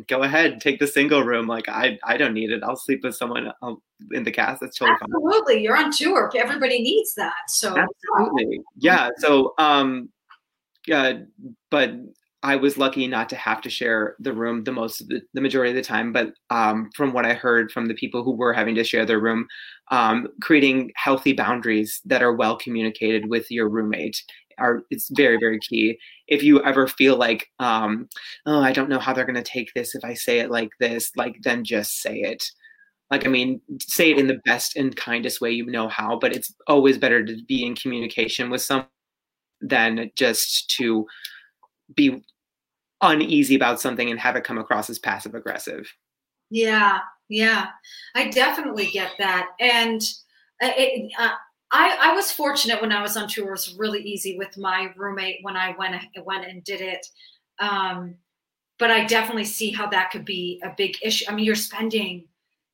go 0.08 0.24
ahead, 0.24 0.62
take 0.62 0.80
the 0.80 0.86
single 0.86 1.24
room. 1.24 1.48
Like 1.48 1.68
I, 1.68 1.98
I 2.04 2.18
don't 2.18 2.34
need 2.34 2.52
it. 2.52 2.62
I'll 2.64 2.76
sleep 2.76 3.02
with 3.04 3.16
someone 3.16 3.52
uh, 3.62 3.74
in 4.12 4.24
the 4.24 4.32
cast. 4.32 4.62
That's 4.62 4.78
totally 4.78 4.98
absolutely. 5.02 5.56
Fine. 5.56 5.64
You're 5.64 5.78
on 5.78 5.92
tour. 5.92 6.32
Everybody 6.36 6.82
needs 6.82 7.16
that. 7.16 7.34
So 7.48 7.76
absolutely, 7.76 8.62
yeah. 8.78 9.10
So 9.18 9.54
um, 9.58 10.10
yeah, 10.86 11.20
but 11.72 11.94
I 12.42 12.56
was 12.56 12.78
lucky 12.78 13.06
not 13.08 13.28
to 13.30 13.36
have 13.36 13.62
to 13.62 13.70
share 13.70 14.16
the 14.20 14.32
room 14.32 14.64
the 14.64 14.72
most 14.72 15.08
the, 15.10 15.22
the 15.34 15.42
majority 15.42 15.72
of 15.72 15.76
the 15.76 15.82
time. 15.82 16.14
But 16.14 16.34
um, 16.50 16.90
from 16.96 17.12
what 17.12 17.26
I 17.26 17.34
heard 17.34 17.72
from 17.72 17.88
the 17.88 17.94
people 17.94 18.24
who 18.24 18.32
were 18.32 18.54
having 18.54 18.76
to 18.76 18.84
share 18.84 19.06
their 19.06 19.20
room, 19.20 19.48
um, 19.92 20.28
creating 20.42 20.92
healthy 20.96 21.34
boundaries 21.34 22.02
that 22.06 22.22
are 22.22 22.34
well 22.34 22.58
communicated 22.58 23.30
with 23.30 23.50
your 23.50 23.70
roommate 23.70 24.22
are 24.60 24.82
it's 24.90 25.10
very 25.10 25.38
very 25.38 25.60
key. 25.60 25.98
If 26.28 26.44
you 26.44 26.64
ever 26.64 26.88
feel 26.88 27.18
like 27.18 27.48
um 27.60 28.08
oh 28.46 28.62
i 28.62 28.72
don't 28.72 28.90
know 28.90 29.00
how 29.00 29.14
they're 29.14 29.26
going 29.26 29.36
to 29.36 29.42
take 29.44 29.72
this 29.74 29.96
if 29.96 30.04
i 30.04 30.14
say 30.14 30.40
it 30.40 30.52
like 30.52 30.70
this 30.80 31.12
like 31.16 31.38
then 31.44 31.64
just 31.64 32.02
say 32.02 32.20
it. 32.20 32.44
Like 33.12 33.26
i 33.26 33.30
mean 33.30 33.62
say 33.82 34.12
it 34.12 34.20
in 34.20 34.28
the 34.28 34.40
best 34.46 34.76
and 34.76 34.96
kindest 34.96 35.42
way 35.42 35.52
you 35.52 35.66
know 35.66 35.88
how 35.88 36.20
but 36.20 36.36
it's 36.36 36.54
always 36.68 36.98
better 36.98 37.26
to 37.26 37.38
be 37.48 37.66
in 37.66 37.76
communication 37.76 38.50
with 38.50 38.62
someone 38.62 38.88
than 39.62 40.12
just 40.16 40.70
to 40.78 41.08
be 41.96 42.24
uneasy 43.02 43.56
about 43.56 43.82
something 43.82 44.10
and 44.12 44.20
have 44.20 44.36
it 44.36 44.44
come 44.44 44.58
across 44.58 44.90
as 44.90 45.00
passive 45.00 45.34
aggressive. 45.34 45.92
Yeah 46.50 47.00
yeah. 47.30 47.68
I 48.16 48.30
definitely 48.30 48.88
get 48.88 49.12
that. 49.20 49.50
And 49.60 50.02
uh, 50.62 50.72
it, 50.76 51.12
uh, 51.18 51.30
I, 51.72 51.98
I 52.02 52.16
was 52.16 52.32
fortunate 52.32 52.82
when 52.82 52.92
I 52.92 53.02
was 53.02 53.16
on 53.16 53.28
tour. 53.28 53.48
It 53.48 53.52
was 53.52 53.76
really 53.76 54.02
easy 54.02 54.38
with 54.38 54.58
my 54.58 54.92
roommate 54.98 55.40
when 55.44 55.56
I 55.56 55.76
went 55.78 55.96
went 56.24 56.46
and 56.46 56.64
did 56.64 56.82
it. 56.82 57.06
Um, 57.60 58.16
but 58.80 58.90
I 58.90 59.06
definitely 59.06 59.44
see 59.44 59.72
how 59.72 59.88
that 59.88 60.10
could 60.10 60.26
be 60.26 60.62
a 60.64 60.74
big 60.78 60.96
issue. 61.04 61.26
I 61.28 61.36
mean, 61.36 61.46
you're 61.46 61.56
spending 61.56 62.26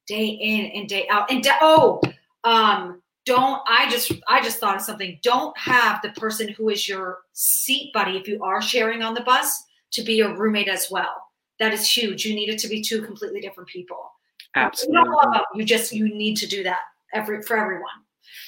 day 0.08 0.26
in 0.26 0.68
and 0.68 0.88
day 0.88 1.08
out, 1.10 1.30
and 1.32 1.44
de- 1.44 1.58
oh, 1.62 2.00
um, 2.44 3.02
don't 3.26 3.62
I 3.68 3.90
just 3.90 4.12
I 4.30 4.42
just 4.42 4.60
thought 4.60 4.76
of 4.76 4.82
something. 4.82 5.20
Don't 5.24 5.58
have 5.58 6.02
the 6.02 6.12
person 6.12 6.50
who 6.50 6.70
is 6.70 6.88
your 6.88 7.20
seat 7.34 7.92
buddy 7.94 8.18
if 8.18 8.28
you 8.28 8.42
are 8.44 8.62
sharing 8.62 9.02
on 9.02 9.14
the 9.14 9.22
bus 9.22 9.64
to 9.92 10.04
be 10.04 10.14
your 10.14 10.38
roommate 10.38 10.70
as 10.70 10.88
well. 10.90 11.24
That 11.60 11.74
is 11.74 11.90
huge. 11.90 12.26
You 12.26 12.36
need 12.36 12.50
it 12.50 12.60
to 12.60 12.68
be 12.68 12.82
two 12.82 13.02
completely 13.02 13.42
different 13.42 13.70
people. 13.70 14.12
Absolutely. 14.56 15.00
You, 15.00 15.42
you 15.56 15.66
just 15.66 15.92
you 15.92 16.08
need 16.08 16.36
to 16.38 16.48
do 16.48 16.64
that 16.64 16.82
every 17.14 17.42
for 17.42 17.58
everyone. 17.58 17.90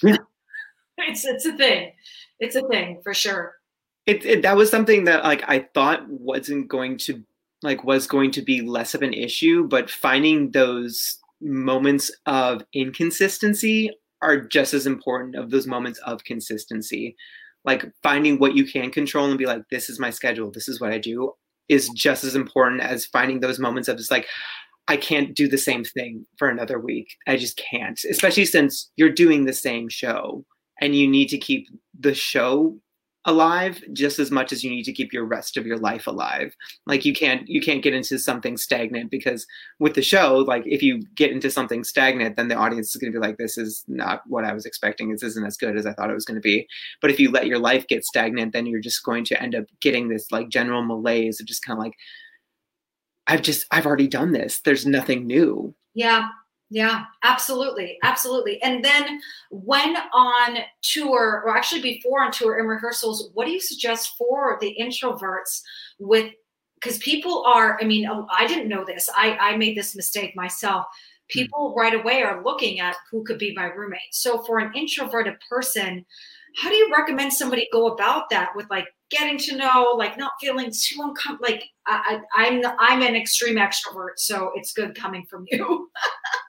Yeah. 0.04 0.18
it's 1.10 1.26
it's 1.26 1.46
a 1.46 1.56
thing. 1.56 1.92
It's 2.40 2.56
a 2.56 2.68
thing 2.68 3.00
for 3.04 3.14
sure. 3.14 3.56
It, 4.06 4.26
it 4.26 4.42
that 4.44 4.56
was 4.56 4.70
something 4.70 5.04
that 5.06 5.24
like 5.24 5.44
I 5.48 5.68
thought 5.74 6.08
wasn't 6.08 6.70
going 6.70 6.98
to 7.00 7.24
like 7.64 7.84
was 7.84 8.08
going 8.08 8.32
to 8.32 8.42
be 8.42 8.62
less 8.62 8.94
of 8.94 9.02
an 9.02 9.14
issue, 9.14 9.68
but 9.68 9.90
finding 9.90 10.52
those 10.52 11.18
moments 11.42 12.12
of 12.26 12.64
inconsistency 12.74 13.92
are 14.22 14.40
just 14.40 14.74
as 14.74 14.88
important 14.88 15.36
of 15.36 15.52
those 15.52 15.68
moments 15.68 16.00
of 16.00 16.24
consistency. 16.24 17.16
Like 17.66 17.86
finding 18.02 18.40
what 18.40 18.56
you 18.56 18.66
can 18.66 18.92
control 18.92 19.28
and 19.28 19.38
be 19.38 19.46
like, 19.46 19.64
this 19.70 19.90
is 19.90 20.00
my 20.00 20.10
schedule, 20.10 20.52
this 20.52 20.70
is 20.70 20.80
what 20.80 20.94
I 20.94 20.98
do, 20.98 21.34
is 21.68 21.90
just 21.90 22.24
as 22.24 22.36
important 22.36 22.82
as 22.82 23.06
finding 23.06 23.42
those 23.42 23.60
moments 23.60 23.90
of 23.90 23.98
just 23.98 24.12
like, 24.12 24.26
I 24.88 24.96
can't 24.96 25.36
do 25.36 25.50
the 25.50 25.58
same 25.58 25.84
thing 25.84 26.26
for 26.38 26.48
another 26.48 26.80
week. 26.80 27.10
I 27.28 27.36
just 27.36 27.58
can't, 27.58 28.00
especially 28.10 28.46
since 28.46 28.90
you're 28.96 29.10
doing 29.10 29.46
the 29.46 29.54
same 29.54 29.90
show 29.90 30.46
and 30.82 30.96
you 30.96 31.08
need 31.08 31.30
to 31.30 31.38
keep 31.38 31.70
the 32.00 32.14
show 32.14 32.78
alive 33.28 33.84
just 33.92 34.20
as 34.20 34.32
much 34.32 34.54
as 34.54 34.64
you 34.64 34.70
need 34.72 34.86
to 34.86 34.94
keep 34.94 35.12
your 35.12 35.26
rest 35.26 35.58
of 35.58 35.68
your 35.68 35.78
life 35.78 36.08
alive. 36.08 36.56
Like 36.86 37.04
you 37.04 37.14
can't 37.14 37.48
you 37.48 37.62
can't 37.62 37.84
get 37.84 37.94
into 37.94 38.18
something 38.18 38.56
stagnant 38.56 39.12
because 39.12 39.46
with 39.80 39.96
the 39.96 40.02
show 40.02 40.38
like 40.48 40.64
if 40.66 40.82
you 40.82 41.04
get 41.16 41.32
into 41.32 41.52
something 41.52 41.84
stagnant 41.84 42.38
then 42.38 42.48
the 42.48 42.56
audience 42.56 42.90
is 42.90 42.96
going 42.96 43.12
to 43.12 43.20
be 43.20 43.26
like 43.26 43.38
this 43.38 43.58
is 43.58 43.84
not 43.88 44.22
what 44.28 44.46
i 44.46 44.54
was 44.54 44.66
expecting. 44.66 45.12
This 45.12 45.24
isn't 45.24 45.46
as 45.46 45.58
good 45.58 45.78
as 45.78 45.86
i 45.86 45.92
thought 45.94 46.10
it 46.10 46.16
was 46.16 46.26
going 46.26 46.36
to 46.36 46.42
be. 46.42 46.68
But 47.02 47.12
if 47.12 47.20
you 47.20 47.30
let 47.30 47.48
your 47.48 47.60
life 47.60 47.86
get 47.88 48.06
stagnant 48.06 48.54
then 48.54 48.66
you're 48.66 48.80
just 48.80 49.04
going 49.04 49.26
to 49.26 49.42
end 49.42 49.56
up 49.56 49.66
getting 49.82 50.08
this 50.08 50.32
like 50.32 50.48
general 50.48 50.84
malaise 50.84 51.42
of 51.42 51.48
just 51.48 51.66
kind 51.66 51.78
of 51.78 51.84
like 51.84 51.96
i've 53.28 53.42
just 53.42 53.68
i've 53.72 53.86
already 53.86 54.08
done 54.08 54.32
this. 54.32 54.62
There's 54.62 54.86
nothing 54.86 55.28
new. 55.28 55.76
Yeah 55.94 56.30
yeah, 56.70 57.06
absolutely. 57.24 57.98
Absolutely. 58.04 58.62
And 58.62 58.84
then 58.84 59.22
when 59.52 59.96
on 60.14 60.58
tour, 60.82 61.44
or 61.46 61.56
actually 61.56 61.82
before 61.82 62.22
on 62.22 62.32
tour 62.32 62.60
in 62.60 62.66
rehearsals, 62.66 63.30
what 63.34 63.46
do 63.46 63.52
you 63.52 63.62
suggest 63.62 64.16
for 64.18 64.58
the 64.60 64.76
introverts 64.80 65.62
with 66.00 66.32
because 66.80 67.00
people 67.00 67.44
are, 67.44 67.80
I 67.82 67.86
mean, 67.86 68.08
oh, 68.08 68.28
I 68.30 68.46
didn't 68.46 68.70
know 68.70 68.86
this. 68.86 69.10
I, 69.16 69.36
I 69.38 69.58
made 69.58 69.76
this 69.76 69.96
mistake 69.96 70.36
myself. 70.36 70.86
Hmm. 71.32 71.40
People 71.40 71.74
right 71.76 71.96
away 71.96 72.22
are 72.22 72.44
looking 72.44 72.80
at 72.80 72.96
who 73.10 73.24
could 73.24 73.40
be 73.40 73.54
my 73.56 73.66
roommate. 73.66 74.00
So 74.12 74.44
for 74.44 74.60
an 74.60 74.72
introverted 74.76 75.36
person, 75.50 76.06
how 76.58 76.70
do 76.70 76.76
you 76.76 76.92
recommend 76.96 77.34
somebody 77.34 77.68
go 77.72 77.88
about 77.88 78.30
that 78.30 78.52
with 78.56 78.68
like 78.70 78.88
getting 79.10 79.38
to 79.40 79.56
know, 79.56 79.96
like 79.98 80.18
not 80.18 80.34
feeling 80.42 80.72
too 80.72 81.02
uncomfortable? 81.02 81.40
Like 81.42 81.64
I, 81.88 82.20
I, 82.36 82.48
I'm 82.48 82.62
I'm 82.80 83.02
an 83.02 83.16
extreme 83.16 83.58
extrovert, 83.58 84.18
so 84.18 84.52
it's 84.56 84.74
good 84.74 84.96
coming 84.96 85.26
from 85.30 85.46
you. 85.52 85.90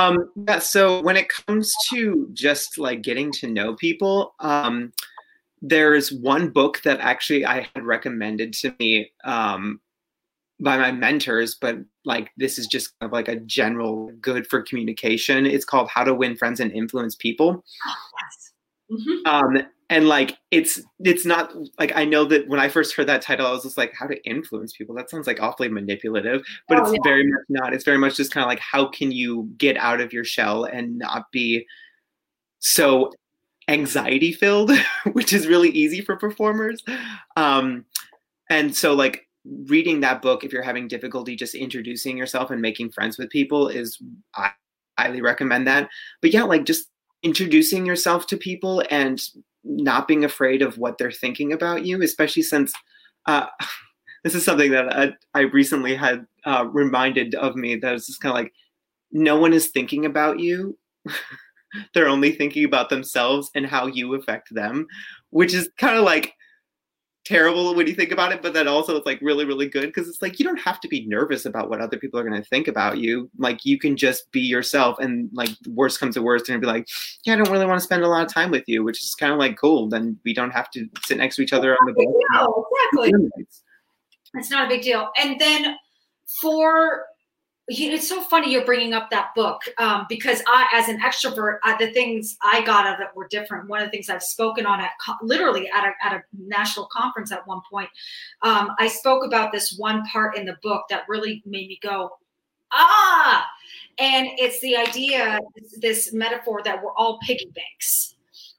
Um, 0.00 0.30
yeah, 0.48 0.58
so 0.58 1.00
when 1.02 1.16
it 1.16 1.28
comes 1.28 1.74
to 1.90 2.28
just 2.32 2.78
like 2.78 3.02
getting 3.02 3.30
to 3.32 3.46
know 3.46 3.74
people, 3.74 4.34
um, 4.40 4.92
there's 5.60 6.10
one 6.10 6.48
book 6.50 6.80
that 6.82 7.00
actually 7.00 7.44
I 7.44 7.68
had 7.74 7.84
recommended 7.84 8.54
to 8.54 8.74
me 8.78 9.10
um, 9.24 9.80
by 10.58 10.78
my 10.78 10.92
mentors, 10.92 11.56
but 11.60 11.76
like 12.04 12.30
this 12.36 12.58
is 12.58 12.66
just 12.66 12.98
kind 12.98 13.08
of 13.08 13.12
like 13.12 13.28
a 13.28 13.36
general 13.40 14.10
good 14.20 14.46
for 14.46 14.62
communication. 14.62 15.44
It's 15.46 15.64
called 15.64 15.88
How 15.88 16.04
to 16.04 16.14
Win 16.14 16.36
Friends 16.36 16.60
and 16.60 16.72
Influence 16.72 17.14
People. 17.14 17.64
Yes. 18.20 18.52
Mm-hmm. 18.90 19.26
Um, 19.26 19.66
and 19.90 20.06
like 20.06 20.38
it's 20.52 20.80
it's 21.00 21.26
not 21.26 21.52
like 21.78 21.92
I 21.96 22.04
know 22.04 22.24
that 22.26 22.48
when 22.48 22.60
I 22.60 22.68
first 22.68 22.94
heard 22.94 23.08
that 23.08 23.22
title, 23.22 23.46
I 23.46 23.50
was 23.50 23.64
just 23.64 23.76
like, 23.76 23.92
how 23.92 24.06
to 24.06 24.24
influence 24.24 24.72
people. 24.72 24.94
That 24.94 25.10
sounds 25.10 25.26
like 25.26 25.42
awfully 25.42 25.68
manipulative, 25.68 26.42
but 26.68 26.78
oh, 26.78 26.82
it's 26.84 26.92
yeah. 26.92 27.00
very 27.02 27.24
much 27.24 27.42
not. 27.48 27.74
It's 27.74 27.84
very 27.84 27.98
much 27.98 28.16
just 28.16 28.32
kind 28.32 28.44
of 28.44 28.48
like 28.48 28.60
how 28.60 28.86
can 28.86 29.10
you 29.10 29.50
get 29.58 29.76
out 29.76 30.00
of 30.00 30.12
your 30.12 30.24
shell 30.24 30.64
and 30.64 30.96
not 30.96 31.30
be 31.32 31.66
so 32.60 33.12
anxiety 33.66 34.32
filled, 34.32 34.70
which 35.12 35.32
is 35.32 35.48
really 35.48 35.70
easy 35.70 36.00
for 36.00 36.16
performers. 36.16 36.84
Um, 37.36 37.84
and 38.48 38.74
so 38.74 38.94
like 38.94 39.26
reading 39.44 40.00
that 40.00 40.22
book, 40.22 40.44
if 40.44 40.52
you're 40.52 40.62
having 40.62 40.86
difficulty 40.86 41.34
just 41.34 41.56
introducing 41.56 42.16
yourself 42.16 42.52
and 42.52 42.62
making 42.62 42.92
friends 42.92 43.18
with 43.18 43.28
people, 43.28 43.66
is 43.66 44.00
I 44.36 44.52
highly 44.96 45.20
recommend 45.20 45.66
that. 45.66 45.88
But 46.22 46.32
yeah, 46.32 46.44
like 46.44 46.64
just 46.64 46.86
introducing 47.24 47.84
yourself 47.84 48.28
to 48.28 48.36
people 48.36 48.84
and 48.88 49.20
not 49.64 50.08
being 50.08 50.24
afraid 50.24 50.62
of 50.62 50.78
what 50.78 50.98
they're 50.98 51.12
thinking 51.12 51.52
about 51.52 51.84
you, 51.84 52.02
especially 52.02 52.42
since 52.42 52.72
uh, 53.26 53.46
this 54.24 54.34
is 54.34 54.44
something 54.44 54.70
that 54.70 54.96
I, 54.96 55.12
I 55.34 55.40
recently 55.42 55.94
had 55.94 56.26
uh, 56.44 56.66
reminded 56.70 57.34
of 57.34 57.56
me 57.56 57.76
that 57.76 57.94
it's 57.94 58.06
just 58.06 58.20
kind 58.20 58.32
of 58.32 58.36
like 58.36 58.52
no 59.12 59.38
one 59.38 59.52
is 59.52 59.68
thinking 59.68 60.06
about 60.06 60.38
you. 60.38 60.78
they're 61.94 62.08
only 62.08 62.32
thinking 62.32 62.64
about 62.64 62.90
themselves 62.90 63.50
and 63.54 63.66
how 63.66 63.86
you 63.86 64.14
affect 64.14 64.54
them, 64.54 64.86
which 65.30 65.54
is 65.54 65.70
kind 65.78 65.96
of 65.96 66.04
like 66.04 66.34
terrible 67.30 67.74
when 67.76 67.86
you 67.86 67.94
think 67.94 68.10
about 68.10 68.32
it, 68.32 68.42
but 68.42 68.52
then 68.52 68.66
also 68.66 68.96
it's 68.96 69.06
like 69.06 69.20
really, 69.22 69.44
really 69.44 69.68
good 69.68 69.86
because 69.86 70.08
it's 70.08 70.20
like 70.20 70.40
you 70.40 70.44
don't 70.44 70.58
have 70.58 70.80
to 70.80 70.88
be 70.88 71.06
nervous 71.06 71.46
about 71.46 71.70
what 71.70 71.80
other 71.80 71.96
people 71.96 72.18
are 72.18 72.28
going 72.28 72.40
to 72.40 72.48
think 72.48 72.66
about 72.66 72.98
you. 72.98 73.30
Like 73.38 73.64
you 73.64 73.78
can 73.78 73.96
just 73.96 74.30
be 74.32 74.40
yourself, 74.40 74.98
and 74.98 75.30
like 75.32 75.50
worst 75.68 76.00
comes 76.00 76.14
to 76.16 76.22
worst, 76.22 76.48
and 76.48 76.60
be 76.60 76.66
like, 76.66 76.88
yeah, 77.24 77.34
I 77.34 77.36
don't 77.36 77.50
really 77.50 77.66
want 77.66 77.78
to 77.78 77.84
spend 77.84 78.02
a 78.02 78.08
lot 78.08 78.26
of 78.26 78.32
time 78.32 78.50
with 78.50 78.64
you, 78.66 78.82
which 78.82 79.00
is 79.00 79.14
kind 79.14 79.32
of 79.32 79.38
like 79.38 79.56
cool. 79.56 79.88
Then 79.88 80.18
we 80.24 80.34
don't 80.34 80.50
have 80.50 80.70
to 80.72 80.88
sit 81.04 81.18
next 81.18 81.36
to 81.36 81.42
each 81.42 81.52
other 81.52 81.74
on 81.74 81.86
the 81.86 81.92
bus. 81.92 82.06
Exactly. 82.92 83.62
It's 84.34 84.50
not 84.50 84.66
a 84.66 84.68
big 84.68 84.82
deal. 84.82 85.10
And 85.22 85.40
then 85.40 85.76
for 86.40 87.04
it's 87.70 88.08
so 88.08 88.20
funny 88.22 88.50
you're 88.50 88.64
bringing 88.64 88.92
up 88.92 89.10
that 89.10 89.34
book 89.34 89.62
um, 89.78 90.06
because 90.08 90.42
I, 90.46 90.66
as 90.74 90.88
an 90.88 91.00
extrovert, 91.00 91.58
uh, 91.62 91.76
the 91.78 91.92
things 91.92 92.36
I 92.42 92.62
got 92.62 92.86
out 92.86 92.94
of 92.94 93.00
it 93.00 93.14
were 93.14 93.28
different. 93.28 93.68
One 93.68 93.80
of 93.80 93.86
the 93.86 93.90
things 93.90 94.10
I've 94.10 94.22
spoken 94.22 94.66
on 94.66 94.80
at 94.80 94.90
literally 95.22 95.68
at 95.68 95.84
a, 95.84 95.92
at 96.04 96.12
a 96.12 96.22
national 96.36 96.86
conference 96.86 97.30
at 97.30 97.46
one 97.46 97.60
point, 97.70 97.88
um, 98.42 98.70
I 98.78 98.88
spoke 98.88 99.24
about 99.24 99.52
this 99.52 99.76
one 99.78 100.04
part 100.06 100.36
in 100.36 100.46
the 100.46 100.56
book 100.62 100.86
that 100.90 101.02
really 101.08 101.42
made 101.46 101.68
me 101.68 101.78
go, 101.80 102.10
ah, 102.72 103.46
and 103.98 104.28
it's 104.36 104.60
the 104.60 104.76
idea, 104.76 105.38
this 105.78 106.12
metaphor 106.12 106.62
that 106.64 106.82
we're 106.82 106.94
all 106.94 107.18
piggy 107.20 107.52
banks, 107.54 108.16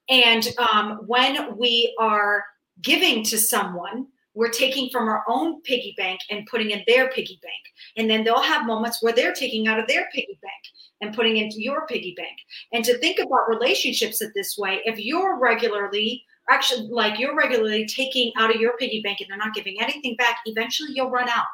and 0.07 0.47
um, 0.57 1.01
when 1.07 1.57
we 1.57 1.95
are 1.99 2.45
giving 2.81 3.23
to 3.25 3.37
someone 3.37 4.07
we're 4.41 4.49
taking 4.49 4.89
from 4.89 5.07
our 5.07 5.23
own 5.27 5.61
piggy 5.61 5.93
bank 5.97 6.19
and 6.31 6.47
putting 6.47 6.71
in 6.71 6.81
their 6.87 7.07
piggy 7.11 7.39
bank. 7.43 7.61
And 7.95 8.09
then 8.09 8.23
they'll 8.23 8.41
have 8.41 8.65
moments 8.65 8.97
where 8.99 9.13
they're 9.13 9.35
taking 9.35 9.67
out 9.67 9.77
of 9.77 9.85
their 9.87 10.09
piggy 10.11 10.39
bank 10.41 10.63
and 10.99 11.13
putting 11.13 11.37
into 11.37 11.61
your 11.61 11.85
piggy 11.85 12.15
bank. 12.17 12.35
And 12.73 12.83
to 12.85 12.97
think 12.97 13.19
about 13.19 13.47
relationships 13.47 14.19
in 14.19 14.31
this 14.33 14.57
way, 14.57 14.81
if 14.83 14.97
you're 14.97 15.37
regularly, 15.37 16.23
actually, 16.49 16.87
like 16.89 17.19
you're 17.19 17.35
regularly 17.35 17.85
taking 17.85 18.31
out 18.35 18.49
of 18.49 18.59
your 18.59 18.75
piggy 18.77 19.03
bank 19.03 19.19
and 19.19 19.29
they're 19.29 19.37
not 19.37 19.53
giving 19.53 19.79
anything 19.79 20.15
back, 20.15 20.37
eventually 20.47 20.89
you'll 20.95 21.11
run 21.11 21.29
out. 21.29 21.45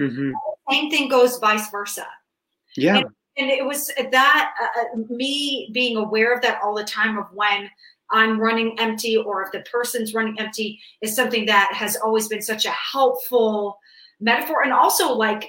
Mm-hmm. 0.00 0.30
Same 0.70 0.90
thing 0.90 1.10
goes 1.10 1.36
vice 1.40 1.70
versa. 1.70 2.06
Yeah. 2.74 2.96
And, 2.96 3.06
and 3.36 3.50
it 3.50 3.66
was 3.66 3.92
that, 4.12 4.52
uh, 4.62 4.80
uh 4.80 5.02
me 5.10 5.68
being 5.74 5.98
aware 5.98 6.34
of 6.34 6.40
that 6.40 6.58
all 6.62 6.74
the 6.74 6.84
time 6.84 7.18
of 7.18 7.26
when 7.34 7.68
I'm 8.12 8.40
running 8.40 8.78
empty 8.78 9.16
or 9.16 9.42
if 9.42 9.52
the 9.52 9.60
person's 9.70 10.14
running 10.14 10.38
empty 10.38 10.80
is 11.02 11.14
something 11.14 11.46
that 11.46 11.72
has 11.74 11.96
always 11.96 12.28
been 12.28 12.42
such 12.42 12.66
a 12.66 12.70
helpful 12.70 13.78
metaphor. 14.20 14.62
And 14.62 14.72
also, 14.72 15.12
like, 15.12 15.48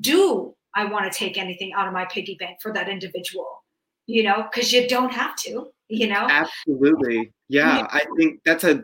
do 0.00 0.54
I 0.74 0.84
want 0.86 1.10
to 1.10 1.18
take 1.18 1.36
anything 1.36 1.72
out 1.74 1.86
of 1.86 1.92
my 1.92 2.06
piggy 2.06 2.36
bank 2.38 2.58
for 2.62 2.72
that 2.72 2.88
individual? 2.88 3.64
You 4.06 4.24
know, 4.24 4.46
because 4.50 4.72
you 4.72 4.88
don't 4.88 5.12
have 5.12 5.36
to, 5.36 5.68
you 5.88 6.08
know? 6.08 6.26
Absolutely. 6.28 7.32
Yeah. 7.48 7.78
yeah. 7.78 7.86
I 7.90 8.04
think 8.16 8.40
that's 8.44 8.64
a, 8.64 8.82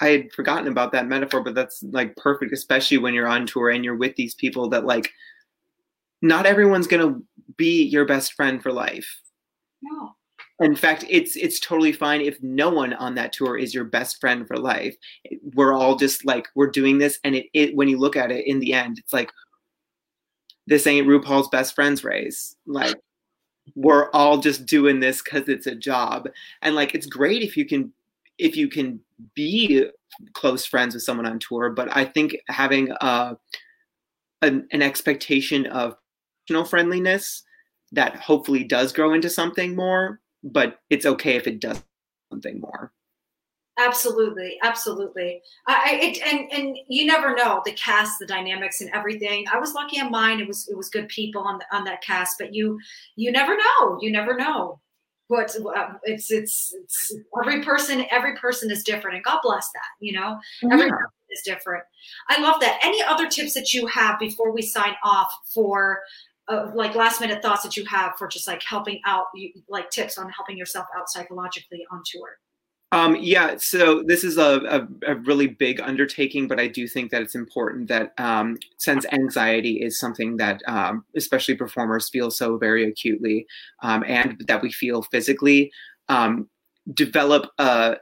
I 0.00 0.08
had 0.08 0.32
forgotten 0.32 0.68
about 0.68 0.92
that 0.92 1.06
metaphor, 1.06 1.42
but 1.42 1.54
that's 1.54 1.82
like 1.90 2.16
perfect, 2.16 2.52
especially 2.52 2.98
when 2.98 3.12
you're 3.12 3.28
on 3.28 3.46
tour 3.46 3.70
and 3.70 3.84
you're 3.84 3.96
with 3.96 4.16
these 4.16 4.34
people 4.34 4.68
that, 4.70 4.84
like, 4.84 5.10
not 6.22 6.46
everyone's 6.46 6.86
going 6.86 7.06
to 7.06 7.24
be 7.56 7.82
your 7.82 8.04
best 8.04 8.34
friend 8.34 8.62
for 8.62 8.72
life. 8.72 9.20
No 9.82 10.14
in 10.60 10.76
fact 10.76 11.04
it's 11.08 11.36
it's 11.36 11.60
totally 11.60 11.92
fine 11.92 12.20
if 12.20 12.40
no 12.42 12.70
one 12.70 12.92
on 12.94 13.14
that 13.14 13.32
tour 13.32 13.58
is 13.58 13.74
your 13.74 13.84
best 13.84 14.20
friend 14.20 14.46
for 14.46 14.56
life. 14.56 14.96
We're 15.54 15.74
all 15.74 15.96
just 15.96 16.24
like 16.24 16.48
we're 16.54 16.70
doing 16.70 16.98
this 16.98 17.18
and 17.24 17.34
it, 17.34 17.46
it 17.54 17.74
when 17.74 17.88
you 17.88 17.98
look 17.98 18.16
at 18.16 18.30
it 18.30 18.46
in 18.46 18.60
the 18.60 18.72
end 18.72 18.98
it's 18.98 19.12
like 19.12 19.30
this 20.66 20.86
ain't 20.86 21.08
rupaul's 21.08 21.48
best 21.48 21.74
friends 21.74 22.04
race. 22.04 22.54
Like 22.66 22.96
we're 23.74 24.10
all 24.10 24.38
just 24.38 24.66
doing 24.66 25.00
this 25.00 25.22
because 25.22 25.48
it's 25.48 25.66
a 25.66 25.74
job. 25.74 26.28
And 26.62 26.74
like 26.74 26.94
it's 26.94 27.06
great 27.06 27.42
if 27.42 27.56
you 27.56 27.64
can 27.64 27.92
if 28.38 28.56
you 28.56 28.68
can 28.68 29.00
be 29.34 29.86
close 30.34 30.66
friends 30.66 30.94
with 30.94 31.02
someone 31.02 31.26
on 31.26 31.38
tour 31.38 31.70
but 31.70 31.94
i 31.96 32.04
think 32.04 32.36
having 32.48 32.90
a 33.00 33.36
an, 34.42 34.66
an 34.72 34.82
expectation 34.82 35.66
of 35.66 35.94
personal 36.46 36.64
friendliness 36.64 37.44
that 37.92 38.16
hopefully 38.16 38.64
does 38.64 38.92
grow 38.92 39.12
into 39.14 39.30
something 39.30 39.76
more 39.76 40.20
but 40.42 40.80
it's 40.90 41.06
okay 41.06 41.36
if 41.36 41.46
it 41.46 41.60
does 41.60 41.82
something 42.30 42.60
more. 42.60 42.92
Absolutely 43.78 44.58
absolutely. 44.62 45.40
I 45.66 45.98
it, 46.02 46.18
and 46.26 46.52
and 46.52 46.78
you 46.88 47.06
never 47.06 47.34
know 47.34 47.62
the 47.64 47.72
cast 47.72 48.18
the 48.18 48.26
dynamics 48.26 48.82
and 48.82 48.90
everything. 48.90 49.46
I 49.50 49.58
was 49.58 49.72
lucky 49.72 49.98
on 49.98 50.10
mine 50.10 50.40
it 50.40 50.46
was 50.46 50.68
it 50.68 50.76
was 50.76 50.90
good 50.90 51.08
people 51.08 51.42
on 51.42 51.58
the, 51.58 51.76
on 51.76 51.84
that 51.84 52.02
cast 52.02 52.36
but 52.38 52.54
you 52.54 52.78
you 53.16 53.32
never 53.32 53.56
know 53.56 53.98
you 54.00 54.12
never 54.12 54.36
know 54.36 54.78
what 55.28 55.56
uh, 55.74 55.94
it's 56.04 56.30
it's 56.30 56.74
it's 56.82 57.14
every 57.40 57.62
person 57.64 58.04
every 58.10 58.36
person 58.36 58.70
is 58.70 58.82
different 58.82 59.16
and 59.16 59.24
god 59.24 59.40
bless 59.42 59.70
that 59.72 59.88
you 60.00 60.12
know? 60.12 60.38
Every 60.64 60.86
yeah. 60.86 60.90
person 60.90 61.22
is 61.32 61.42
different. 61.44 61.84
I 62.28 62.40
love 62.40 62.60
that. 62.60 62.78
Any 62.82 63.02
other 63.02 63.28
tips 63.28 63.54
that 63.54 63.72
you 63.72 63.86
have 63.86 64.18
before 64.18 64.52
we 64.52 64.62
sign 64.62 64.94
off 65.02 65.32
for 65.54 66.00
like 66.74 66.94
last 66.94 67.20
minute 67.20 67.42
thoughts 67.42 67.62
that 67.62 67.76
you 67.76 67.84
have 67.86 68.12
for 68.18 68.28
just 68.28 68.46
like 68.46 68.62
helping 68.62 69.00
out 69.04 69.26
like 69.68 69.90
tips 69.90 70.18
on 70.18 70.28
helping 70.30 70.56
yourself 70.56 70.86
out 70.96 71.08
psychologically 71.08 71.84
on 71.90 72.02
tour? 72.04 72.38
Um, 72.92 73.16
yeah, 73.18 73.54
so 73.56 74.02
this 74.06 74.22
is 74.22 74.36
a, 74.36 74.60
a, 74.68 75.12
a, 75.12 75.14
really 75.14 75.46
big 75.46 75.80
undertaking, 75.80 76.46
but 76.46 76.60
I 76.60 76.68
do 76.68 76.86
think 76.86 77.10
that 77.10 77.22
it's 77.22 77.34
important 77.34 77.88
that 77.88 78.12
um, 78.18 78.58
since 78.76 79.06
anxiety 79.12 79.82
is 79.82 79.98
something 79.98 80.36
that 80.36 80.60
um, 80.66 81.02
especially 81.16 81.54
performers 81.54 82.10
feel 82.10 82.30
so 82.30 82.58
very 82.58 82.86
acutely 82.86 83.46
um, 83.82 84.04
and 84.06 84.44
that 84.46 84.60
we 84.60 84.70
feel 84.70 85.00
physically, 85.04 85.72
um, 86.10 86.50
develop 86.92 87.50
a 87.58 87.96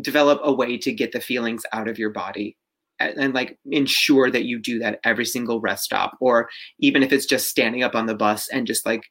develop 0.00 0.40
a 0.42 0.52
way 0.52 0.78
to 0.78 0.92
get 0.92 1.12
the 1.12 1.20
feelings 1.20 1.62
out 1.72 1.86
of 1.86 1.98
your 1.98 2.10
body 2.10 2.56
and, 3.00 3.34
like 3.34 3.58
ensure 3.70 4.30
that 4.30 4.44
you 4.44 4.58
do 4.58 4.78
that 4.78 5.00
every 5.04 5.24
single 5.24 5.60
rest 5.60 5.84
stop 5.84 6.16
or 6.20 6.48
even 6.78 7.02
if 7.02 7.12
it's 7.12 7.26
just 7.26 7.48
standing 7.48 7.82
up 7.82 7.94
on 7.94 8.06
the 8.06 8.14
bus 8.14 8.48
and 8.48 8.66
just 8.66 8.86
like 8.86 9.04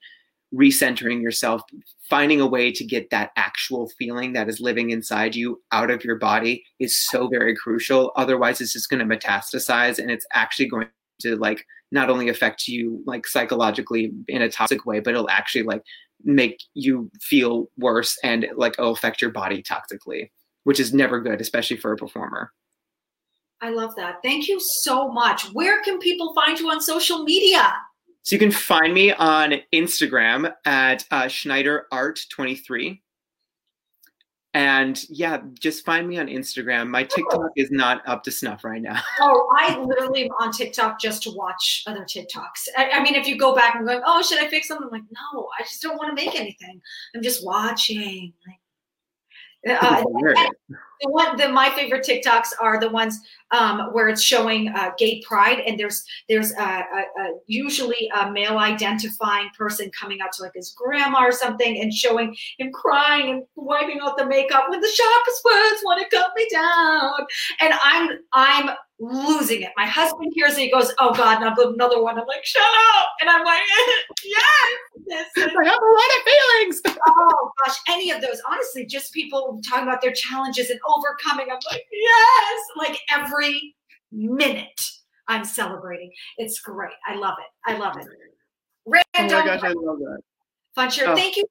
recentering 0.53 1.21
yourself 1.21 1.61
finding 2.09 2.39
a 2.39 2.47
way 2.47 2.71
to 2.71 2.85
get 2.85 3.09
that 3.09 3.31
actual 3.35 3.89
feeling 3.97 4.33
that 4.33 4.47
is 4.47 4.59
living 4.59 4.91
inside 4.91 5.35
you 5.35 5.59
out 5.71 5.89
of 5.89 6.03
your 6.03 6.15
body 6.15 6.63
is 6.79 6.97
so 7.09 7.27
very 7.27 7.55
crucial. 7.55 8.11
Otherwise 8.15 8.61
it's 8.61 8.73
just 8.73 8.89
going 8.89 9.07
to 9.07 9.17
metastasize 9.17 9.97
and 9.97 10.11
it's 10.11 10.25
actually 10.31 10.67
going 10.67 10.87
to 11.21 11.35
like 11.37 11.65
not 11.91 12.09
only 12.09 12.29
affect 12.29 12.67
you 12.67 13.01
like 13.05 13.25
psychologically 13.25 14.11
in 14.27 14.41
a 14.41 14.49
toxic 14.49 14.85
way 14.85 14.99
but 14.99 15.11
it'll 15.13 15.29
actually 15.29 15.63
like 15.63 15.81
make 16.23 16.61
you 16.73 17.09
feel 17.21 17.67
worse 17.77 18.17
and 18.23 18.47
like 18.55 18.73
it'll 18.77 18.91
affect 18.91 19.21
your 19.21 19.31
body 19.31 19.63
toxically 19.63 20.29
which 20.63 20.79
is 20.79 20.93
never 20.93 21.19
good 21.19 21.41
especially 21.41 21.77
for 21.77 21.93
a 21.93 21.97
performer 21.97 22.51
I 23.63 23.69
love 23.69 23.95
that. 23.95 24.21
Thank 24.21 24.49
you 24.49 24.59
so 24.59 25.07
much. 25.07 25.45
Where 25.53 25.81
can 25.83 25.97
people 25.97 26.33
find 26.33 26.59
you 26.59 26.69
on 26.69 26.81
social 26.81 27.23
media? 27.23 27.73
So 28.23 28.35
you 28.35 28.39
can 28.39 28.51
find 28.51 28.93
me 28.93 29.13
on 29.13 29.55
Instagram 29.73 30.53
at 30.65 31.05
uh, 31.11 31.29
Schneider 31.29 31.87
Art 31.89 32.19
23. 32.29 33.01
And 34.53 35.01
yeah, 35.09 35.41
just 35.57 35.85
find 35.85 36.09
me 36.09 36.19
on 36.19 36.27
Instagram. 36.27 36.89
My 36.89 37.03
TikTok 37.03 37.51
is 37.55 37.71
not 37.71 38.05
up 38.05 38.23
to 38.23 38.31
snuff 38.31 38.65
right 38.65 38.81
now. 38.81 39.01
Oh, 39.21 39.49
I 39.57 39.79
literally 39.79 40.25
am 40.25 40.31
on 40.41 40.51
TikTok 40.51 40.99
just 40.99 41.23
to 41.23 41.31
watch 41.31 41.83
other 41.87 42.03
TikToks. 42.03 42.67
I, 42.77 42.89
I 42.91 43.01
mean, 43.01 43.15
if 43.15 43.27
you 43.27 43.37
go 43.37 43.55
back 43.55 43.75
and 43.75 43.87
go, 43.87 44.01
oh, 44.05 44.21
should 44.21 44.39
I 44.39 44.49
fix 44.49 44.67
something? 44.67 44.87
I'm 44.87 44.91
like, 44.91 45.09
no, 45.33 45.47
I 45.57 45.63
just 45.63 45.81
don't 45.81 45.97
want 45.97 46.15
to 46.15 46.25
make 46.25 46.37
anything. 46.37 46.81
I'm 47.15 47.23
just 47.23 47.45
watching. 47.45 48.33
Like, 48.45 49.79
uh, 49.81 50.03
the 51.03 51.09
one 51.09 51.37
the 51.37 51.49
my 51.49 51.69
favorite 51.71 52.05
TikToks 52.05 52.49
are 52.59 52.79
the 52.79 52.89
ones 52.89 53.19
um, 53.51 53.89
where 53.91 54.09
it's 54.09 54.21
showing 54.21 54.69
uh, 54.69 54.91
gay 54.97 55.21
pride, 55.27 55.59
and 55.59 55.79
there's 55.79 56.03
there's 56.29 56.51
a, 56.53 56.63
a, 56.63 57.21
a 57.21 57.33
usually 57.45 58.09
a 58.19 58.31
male 58.31 58.57
identifying 58.57 59.49
person 59.57 59.91
coming 59.99 60.21
out 60.21 60.31
to 60.33 60.43
like 60.43 60.53
his 60.55 60.73
grandma 60.75 61.25
or 61.25 61.31
something, 61.31 61.79
and 61.81 61.93
showing 61.93 62.35
him 62.57 62.71
crying 62.71 63.29
and 63.29 63.43
wiping 63.55 63.99
out 64.01 64.17
the 64.17 64.25
makeup 64.25 64.65
when 64.69 64.79
the 64.79 64.87
sharpest 64.87 65.45
words 65.45 65.81
want 65.83 66.01
to 66.01 66.15
cut 66.15 66.31
me 66.35 66.47
down, 66.51 67.13
and 67.59 67.73
I'm 67.83 68.19
I'm 68.33 68.75
losing 68.99 69.61
it. 69.61 69.71
My 69.75 69.85
husband 69.85 70.31
hears 70.35 70.57
it, 70.57 70.61
he 70.61 70.71
goes, 70.71 70.93
"Oh 70.99 71.13
God, 71.13 71.39
not 71.41 71.57
another 71.57 72.01
one." 72.01 72.17
I'm 72.19 72.27
like, 72.27 72.45
"Shut 72.45 72.61
up!" 72.61 73.07
And 73.21 73.29
I'm 73.29 73.43
like, 73.43 73.61
"Yes, 74.23 75.27
I 75.37 75.41
have 75.41 75.49
a 75.49 75.65
lot 75.65 76.11
of 76.17 76.23
feelings." 76.25 76.81
oh 77.07 77.51
gosh, 77.65 77.77
any 77.89 78.11
of 78.11 78.21
those, 78.21 78.41
honestly, 78.49 78.85
just 78.85 79.13
people 79.13 79.59
talking 79.67 79.87
about 79.87 80.01
their 80.01 80.13
challenges 80.13 80.69
and 80.69 80.79
overcoming. 80.87 81.47
I'm 81.51 81.59
like, 81.71 81.85
"Yes!" 81.91 82.59
Like 82.77 82.99
every 83.11 83.75
minute, 84.11 84.81
I'm 85.27 85.43
celebrating. 85.43 86.11
It's 86.37 86.59
great. 86.59 86.93
I 87.07 87.15
love 87.15 87.35
it. 87.39 87.71
I 87.71 87.77
love 87.77 87.97
it. 87.97 88.07
Random. 88.85 89.37
Oh 89.37 89.39
my 89.39 89.45
gosh, 89.45 89.63
I 89.63 89.73
love 89.73 89.99
that. 89.99 90.19
Fun 90.75 90.89
Oh. 91.05 91.15
Thank 91.15 91.37
you 91.37 91.45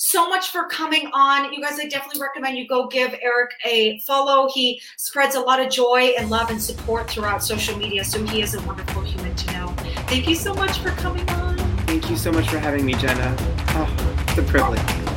so 0.00 0.26
much 0.28 0.48
for 0.50 0.64
coming 0.64 1.08
on. 1.12 1.52
You 1.52 1.60
guys, 1.60 1.78
I 1.78 1.86
definitely 1.86 2.22
recommend 2.22 2.56
you 2.56 2.66
go 2.66 2.86
give 2.86 3.14
Eric 3.20 3.50
a 3.66 3.98
follow. 3.98 4.48
He 4.48 4.80
spreads 4.96 5.34
a 5.34 5.40
lot 5.40 5.60
of 5.60 5.70
joy 5.70 6.14
and 6.18 6.30
love 6.30 6.50
and 6.50 6.60
support 6.60 7.10
throughout 7.10 7.44
social 7.44 7.76
media. 7.76 8.02
So 8.02 8.24
he 8.24 8.40
is 8.40 8.54
a 8.54 8.62
wonderful 8.62 9.02
human 9.02 9.36
to 9.36 9.52
know. 9.52 9.68
Thank 10.08 10.26
you 10.26 10.36
so 10.36 10.54
much 10.54 10.78
for 10.78 10.90
coming 10.92 11.28
on. 11.30 11.58
Thank 11.86 12.08
you 12.08 12.16
so 12.16 12.32
much 12.32 12.48
for 12.48 12.58
having 12.58 12.86
me, 12.86 12.94
Jenna. 12.94 13.36
Ah, 13.68 13.86
oh, 13.86 14.24
it's 14.26 14.38
a 14.38 14.42
privilege. 14.42 15.09